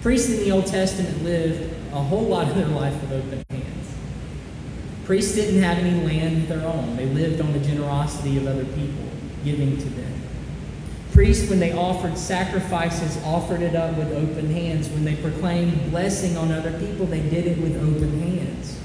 Priests 0.00 0.30
in 0.30 0.38
the 0.38 0.50
Old 0.50 0.66
Testament 0.66 1.22
lived 1.22 1.74
a 1.92 2.00
whole 2.00 2.22
lot 2.22 2.48
of 2.48 2.56
their 2.56 2.68
life 2.68 2.98
with 3.02 3.12
open 3.12 3.44
hands. 3.50 3.94
Priests 5.04 5.34
didn't 5.34 5.62
have 5.62 5.76
any 5.78 6.04
land 6.06 6.42
of 6.42 6.48
their 6.48 6.66
own, 6.66 6.96
they 6.96 7.06
lived 7.06 7.40
on 7.40 7.52
the 7.52 7.58
generosity 7.58 8.38
of 8.38 8.46
other 8.46 8.64
people, 8.64 9.04
giving 9.44 9.76
to 9.76 9.84
them. 9.90 10.03
Priests, 11.14 11.48
when 11.48 11.60
they 11.60 11.72
offered 11.72 12.18
sacrifices, 12.18 13.22
offered 13.22 13.62
it 13.62 13.76
up 13.76 13.96
with 13.96 14.12
open 14.12 14.50
hands. 14.50 14.88
When 14.88 15.04
they 15.04 15.14
proclaimed 15.14 15.92
blessing 15.92 16.36
on 16.36 16.50
other 16.50 16.76
people, 16.80 17.06
they 17.06 17.20
did 17.20 17.46
it 17.46 17.56
with 17.58 17.76
open 17.76 18.20
hands. 18.20 18.80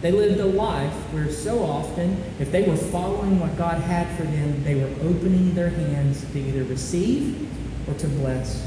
They 0.00 0.10
lived 0.10 0.40
a 0.40 0.46
life 0.46 0.94
where 1.12 1.30
so 1.30 1.62
often, 1.62 2.24
if 2.40 2.50
they 2.50 2.62
were 2.62 2.78
following 2.78 3.38
what 3.38 3.58
God 3.58 3.82
had 3.82 4.16
for 4.16 4.22
them, 4.22 4.64
they 4.64 4.74
were 4.74 4.88
opening 5.02 5.54
their 5.54 5.68
hands 5.68 6.24
to 6.32 6.38
either 6.38 6.64
receive 6.64 7.50
or 7.86 7.92
to 7.92 8.08
bless. 8.08 8.66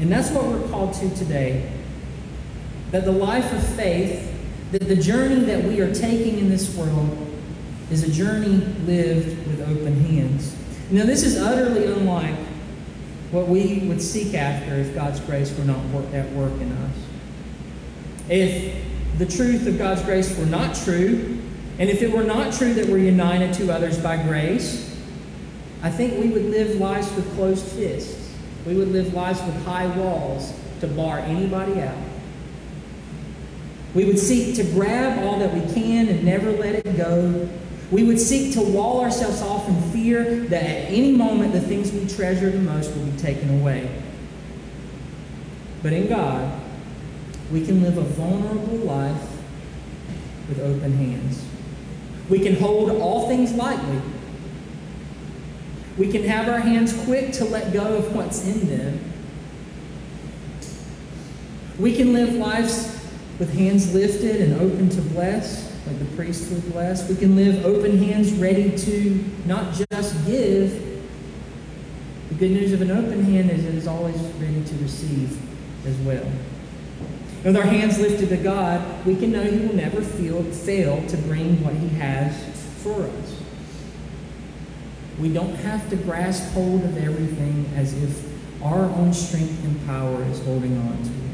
And 0.00 0.10
that's 0.10 0.30
what 0.30 0.46
we're 0.46 0.68
called 0.68 0.94
to 0.94 1.14
today. 1.14 1.72
That 2.90 3.04
the 3.04 3.12
life 3.12 3.52
of 3.52 3.64
faith, 3.76 4.34
that 4.72 4.88
the 4.88 4.96
journey 4.96 5.44
that 5.44 5.62
we 5.62 5.80
are 5.80 5.94
taking 5.94 6.40
in 6.40 6.50
this 6.50 6.74
world, 6.74 7.27
is 7.90 8.02
a 8.02 8.10
journey 8.12 8.58
lived 8.86 9.46
with 9.46 9.60
open 9.62 9.98
hands. 10.04 10.54
Now, 10.90 11.04
this 11.04 11.22
is 11.22 11.36
utterly 11.36 11.86
unlike 11.86 12.36
what 13.30 13.48
we 13.48 13.80
would 13.80 14.00
seek 14.00 14.34
after 14.34 14.74
if 14.74 14.94
God's 14.94 15.20
grace 15.20 15.56
were 15.56 15.64
not 15.64 15.78
at 16.14 16.30
work 16.32 16.52
in 16.60 16.72
us. 16.72 16.96
If 18.28 18.84
the 19.18 19.26
truth 19.26 19.66
of 19.66 19.78
God's 19.78 20.02
grace 20.02 20.36
were 20.38 20.46
not 20.46 20.74
true, 20.74 21.38
and 21.78 21.88
if 21.88 22.02
it 22.02 22.12
were 22.12 22.24
not 22.24 22.52
true 22.52 22.74
that 22.74 22.88
we're 22.88 22.98
united 22.98 23.54
to 23.54 23.72
others 23.72 23.98
by 23.98 24.22
grace, 24.22 24.96
I 25.82 25.90
think 25.90 26.22
we 26.22 26.28
would 26.30 26.46
live 26.46 26.76
lives 26.76 27.14
with 27.14 27.32
closed 27.34 27.64
fists. 27.64 28.34
We 28.66 28.74
would 28.74 28.88
live 28.88 29.14
lives 29.14 29.40
with 29.42 29.64
high 29.64 29.86
walls 29.96 30.52
to 30.80 30.88
bar 30.88 31.20
anybody 31.20 31.80
out. 31.80 31.96
We 33.94 34.04
would 34.04 34.18
seek 34.18 34.56
to 34.56 34.64
grab 34.64 35.24
all 35.24 35.38
that 35.38 35.54
we 35.54 35.60
can 35.72 36.08
and 36.08 36.24
never 36.24 36.50
let 36.50 36.74
it 36.74 36.96
go. 36.96 37.48
We 37.90 38.04
would 38.04 38.20
seek 38.20 38.52
to 38.54 38.60
wall 38.60 39.00
ourselves 39.00 39.40
off 39.40 39.66
in 39.68 39.80
fear 39.90 40.40
that 40.46 40.62
at 40.62 40.90
any 40.90 41.12
moment 41.12 41.52
the 41.52 41.60
things 41.60 41.90
we 41.90 42.06
treasure 42.06 42.50
the 42.50 42.58
most 42.58 42.94
will 42.94 43.04
be 43.06 43.16
taken 43.16 43.60
away. 43.60 44.02
But 45.82 45.92
in 45.92 46.08
God, 46.08 46.60
we 47.50 47.64
can 47.64 47.82
live 47.82 47.96
a 47.96 48.02
vulnerable 48.02 48.78
life 48.78 49.22
with 50.48 50.60
open 50.60 50.96
hands. 50.96 51.44
We 52.28 52.40
can 52.40 52.56
hold 52.56 52.90
all 52.90 53.28
things 53.28 53.54
lightly. 53.54 54.02
We 55.96 56.12
can 56.12 56.24
have 56.24 56.48
our 56.48 56.60
hands 56.60 56.92
quick 57.04 57.32
to 57.34 57.44
let 57.44 57.72
go 57.72 57.96
of 57.96 58.14
what's 58.14 58.46
in 58.46 58.68
them. 58.68 59.12
We 61.78 61.94
can 61.96 62.12
live 62.12 62.34
lives 62.34 62.97
with 63.38 63.54
hands 63.54 63.94
lifted 63.94 64.40
and 64.40 64.60
open 64.60 64.88
to 64.90 65.00
bless, 65.00 65.72
like 65.86 65.98
the 65.98 66.16
priest 66.16 66.50
would 66.50 66.72
bless. 66.72 67.08
We 67.08 67.16
can 67.16 67.36
live 67.36 67.64
open 67.64 67.98
hands, 67.98 68.32
ready 68.32 68.76
to 68.76 69.24
not 69.46 69.74
just 69.74 70.26
give. 70.26 70.86
The 72.28 72.34
good 72.34 72.50
news 72.50 72.72
of 72.72 72.82
an 72.82 72.90
open 72.90 73.24
hand 73.24 73.50
is 73.50 73.64
it 73.64 73.74
is 73.74 73.86
always 73.86 74.16
ready 74.16 74.62
to 74.64 74.74
receive 74.76 75.38
as 75.86 75.96
well. 75.98 76.26
With 77.44 77.56
our 77.56 77.62
hands 77.62 77.98
lifted 77.98 78.28
to 78.30 78.36
God, 78.36 79.06
we 79.06 79.14
can 79.14 79.30
know 79.30 79.44
He 79.44 79.64
will 79.64 79.74
never 79.74 80.02
feel, 80.02 80.42
fail 80.42 81.06
to 81.06 81.16
bring 81.18 81.62
what 81.64 81.74
He 81.74 81.88
has 81.90 82.36
for 82.82 83.04
us. 83.04 83.42
We 85.20 85.32
don't 85.32 85.54
have 85.56 85.88
to 85.90 85.96
grasp 85.96 86.52
hold 86.52 86.84
of 86.84 86.96
everything 86.96 87.70
as 87.76 87.94
if 88.02 88.28
our 88.62 88.84
own 88.84 89.12
strength 89.14 89.64
and 89.64 89.86
power 89.86 90.22
is 90.24 90.44
holding 90.44 90.76
on 90.76 91.02
to 91.02 91.10
it. 91.10 91.27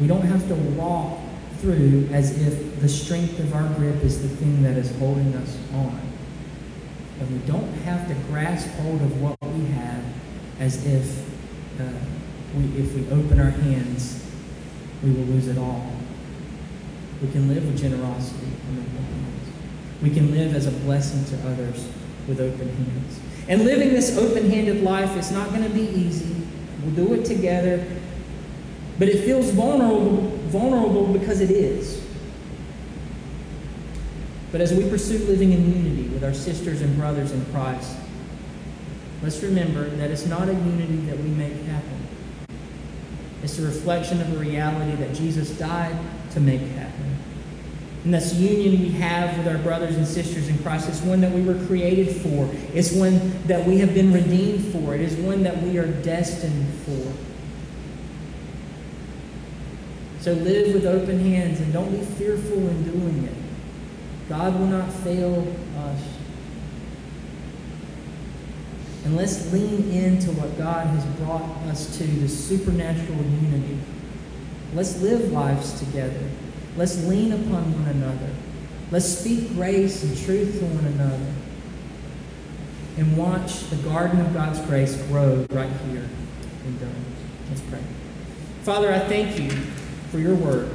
We 0.00 0.06
don't 0.06 0.22
have 0.22 0.48
to 0.48 0.54
walk 0.54 1.18
through 1.58 2.08
as 2.10 2.40
if 2.40 2.80
the 2.80 2.88
strength 2.88 3.38
of 3.38 3.54
our 3.54 3.68
grip 3.74 4.02
is 4.02 4.22
the 4.22 4.34
thing 4.36 4.62
that 4.62 4.78
is 4.78 4.96
holding 4.98 5.34
us 5.34 5.58
on. 5.74 6.00
And 7.20 7.30
we 7.30 7.46
don't 7.46 7.70
have 7.84 8.08
to 8.08 8.14
grasp 8.28 8.68
hold 8.78 9.02
of 9.02 9.20
what 9.20 9.36
we 9.42 9.66
have 9.66 10.02
as 10.58 10.86
if 10.86 11.28
uh, 11.78 11.84
we, 12.56 12.64
if 12.80 12.94
we 12.94 13.06
open 13.10 13.38
our 13.38 13.50
hands, 13.50 14.24
we 15.02 15.10
will 15.10 15.24
lose 15.24 15.48
it 15.48 15.58
all. 15.58 15.92
We 17.20 17.30
can 17.30 17.48
live 17.48 17.66
with 17.66 17.78
generosity 17.78 18.46
and 18.68 18.78
open 18.78 19.04
hands. 19.04 19.48
We 20.02 20.10
can 20.10 20.30
live 20.30 20.54
as 20.54 20.66
a 20.66 20.70
blessing 20.70 21.24
to 21.26 21.48
others 21.48 21.86
with 22.26 22.40
open 22.40 22.68
hands. 22.68 23.20
And 23.48 23.64
living 23.64 23.90
this 23.90 24.16
open 24.16 24.48
handed 24.48 24.82
life 24.82 25.14
is 25.18 25.30
not 25.30 25.50
going 25.50 25.64
to 25.64 25.70
be 25.70 25.82
easy. 25.82 26.46
We'll 26.82 27.06
do 27.06 27.12
it 27.14 27.26
together. 27.26 27.84
But 29.00 29.08
it 29.08 29.24
feels 29.24 29.48
vulnerable, 29.48 30.28
vulnerable 30.48 31.06
because 31.06 31.40
it 31.40 31.50
is. 31.50 32.06
But 34.52 34.60
as 34.60 34.74
we 34.74 34.90
pursue 34.90 35.16
living 35.24 35.52
in 35.52 35.74
unity 35.74 36.08
with 36.08 36.22
our 36.22 36.34
sisters 36.34 36.82
and 36.82 36.94
brothers 36.98 37.32
in 37.32 37.42
Christ, 37.46 37.96
let's 39.22 39.42
remember 39.42 39.88
that 39.88 40.10
it's 40.10 40.26
not 40.26 40.50
a 40.50 40.52
unity 40.52 40.96
that 41.06 41.18
we 41.18 41.30
make 41.30 41.54
happen. 41.62 42.08
It's 43.42 43.58
a 43.58 43.62
reflection 43.62 44.20
of 44.20 44.34
a 44.34 44.38
reality 44.38 44.94
that 45.02 45.14
Jesus 45.14 45.48
died 45.56 45.98
to 46.32 46.40
make 46.40 46.60
happen. 46.60 47.16
And 48.04 48.12
this 48.12 48.34
union 48.34 48.82
we 48.82 48.90
have 48.90 49.38
with 49.38 49.48
our 49.48 49.62
brothers 49.62 49.96
and 49.96 50.06
sisters 50.06 50.48
in 50.48 50.58
Christ 50.58 50.90
is 50.90 51.00
one 51.00 51.22
that 51.22 51.32
we 51.32 51.40
were 51.40 51.64
created 51.66 52.16
for. 52.16 52.50
It's 52.74 52.92
one 52.92 53.46
that 53.46 53.66
we 53.66 53.78
have 53.78 53.94
been 53.94 54.12
redeemed 54.12 54.74
for. 54.74 54.94
It 54.94 55.00
is 55.00 55.16
one 55.16 55.42
that 55.44 55.62
we 55.62 55.78
are 55.78 55.86
destined 55.86 56.68
for. 56.84 57.29
So 60.20 60.34
live 60.34 60.74
with 60.74 60.84
open 60.84 61.18
hands 61.18 61.60
and 61.60 61.72
don't 61.72 61.90
be 61.90 62.04
fearful 62.04 62.58
in 62.58 62.84
doing 62.84 63.24
it. 63.24 64.28
God 64.28 64.58
will 64.58 64.66
not 64.66 64.92
fail 64.92 65.46
us. 65.78 66.00
And 69.04 69.16
let's 69.16 69.50
lean 69.50 69.90
into 69.90 70.30
what 70.32 70.58
God 70.58 70.86
has 70.88 71.04
brought 71.16 71.42
us 71.68 71.96
to, 71.96 72.04
the 72.04 72.28
supernatural 72.28 73.16
unity. 73.16 73.78
Let's 74.74 75.00
live 75.00 75.32
lives 75.32 75.78
together. 75.78 76.30
Let's 76.76 77.02
lean 77.06 77.32
upon 77.32 77.72
one 77.72 77.88
another. 77.88 78.30
Let's 78.90 79.06
speak 79.06 79.54
grace 79.54 80.02
and 80.02 80.16
truth 80.18 80.58
to 80.58 80.66
one 80.66 80.84
another. 80.84 81.32
And 82.98 83.16
watch 83.16 83.70
the 83.70 83.76
garden 83.76 84.20
of 84.20 84.34
God's 84.34 84.60
grace 84.60 85.00
grow 85.04 85.46
right 85.50 85.72
here 85.88 86.06
in 86.66 86.78
Durham. 86.78 87.04
Let's 87.48 87.62
pray. 87.62 87.80
Father, 88.62 88.92
I 88.92 88.98
thank 88.98 89.40
you 89.40 89.50
for 90.10 90.18
your 90.18 90.34
word. 90.34 90.74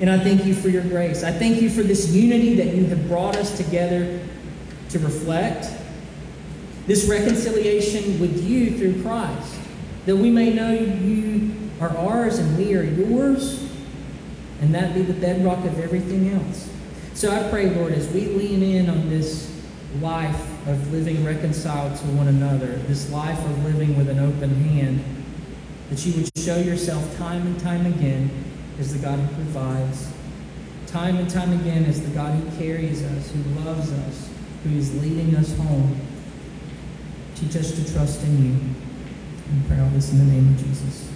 And 0.00 0.08
I 0.08 0.18
thank 0.18 0.44
you 0.46 0.54
for 0.54 0.68
your 0.68 0.82
grace. 0.82 1.22
I 1.22 1.30
thank 1.30 1.60
you 1.60 1.68
for 1.68 1.82
this 1.82 2.10
unity 2.10 2.54
that 2.54 2.74
you 2.74 2.86
have 2.86 3.06
brought 3.08 3.36
us 3.36 3.56
together 3.56 4.20
to 4.90 4.98
reflect, 4.98 5.66
this 6.86 7.08
reconciliation 7.08 8.18
with 8.18 8.42
you 8.48 8.76
through 8.78 9.02
Christ, 9.02 9.56
that 10.06 10.16
we 10.16 10.30
may 10.30 10.52
know 10.52 10.72
you 10.72 11.52
are 11.80 11.96
ours 11.96 12.38
and 12.38 12.56
we 12.56 12.74
are 12.74 12.82
yours, 12.82 13.70
and 14.60 14.74
that 14.74 14.94
be 14.94 15.02
the 15.02 15.14
bedrock 15.14 15.64
of 15.64 15.78
everything 15.78 16.30
else. 16.30 16.70
So 17.14 17.30
I 17.30 17.48
pray, 17.50 17.70
Lord, 17.74 17.92
as 17.92 18.08
we 18.08 18.26
lean 18.26 18.62
in 18.62 18.88
on 18.88 19.10
this 19.10 19.50
life 20.00 20.40
of 20.66 20.92
living 20.92 21.24
reconciled 21.24 21.98
to 21.98 22.06
one 22.06 22.28
another, 22.28 22.72
this 22.86 23.10
life 23.10 23.38
of 23.38 23.64
living 23.64 23.96
with 23.98 24.08
an 24.08 24.18
open 24.18 24.54
hand, 24.64 25.04
that 25.90 26.06
you 26.06 26.14
would 26.14 26.30
show 26.38 26.56
yourself 26.56 27.16
time 27.18 27.44
and 27.46 27.58
time 27.58 27.84
again 27.84 28.30
as 28.78 28.92
the 28.92 28.98
God 29.00 29.18
who 29.18 29.34
provides, 29.34 30.10
time 30.86 31.16
and 31.16 31.28
time 31.28 31.52
again 31.60 31.84
as 31.84 32.00
the 32.00 32.14
God 32.14 32.32
who 32.34 32.58
carries 32.58 33.02
us, 33.02 33.32
who 33.32 33.42
loves 33.60 33.92
us, 33.92 34.30
who 34.64 34.76
is 34.76 34.94
leading 35.02 35.34
us 35.34 35.56
home. 35.56 36.00
Teach 37.34 37.56
us 37.56 37.72
to 37.72 37.92
trust 37.92 38.22
in 38.22 38.44
you. 38.44 38.60
And 39.50 39.66
pray 39.66 39.80
all 39.80 39.90
this 39.90 40.12
in 40.12 40.18
the 40.18 40.32
name 40.32 40.54
of 40.54 40.58
Jesus. 40.58 41.10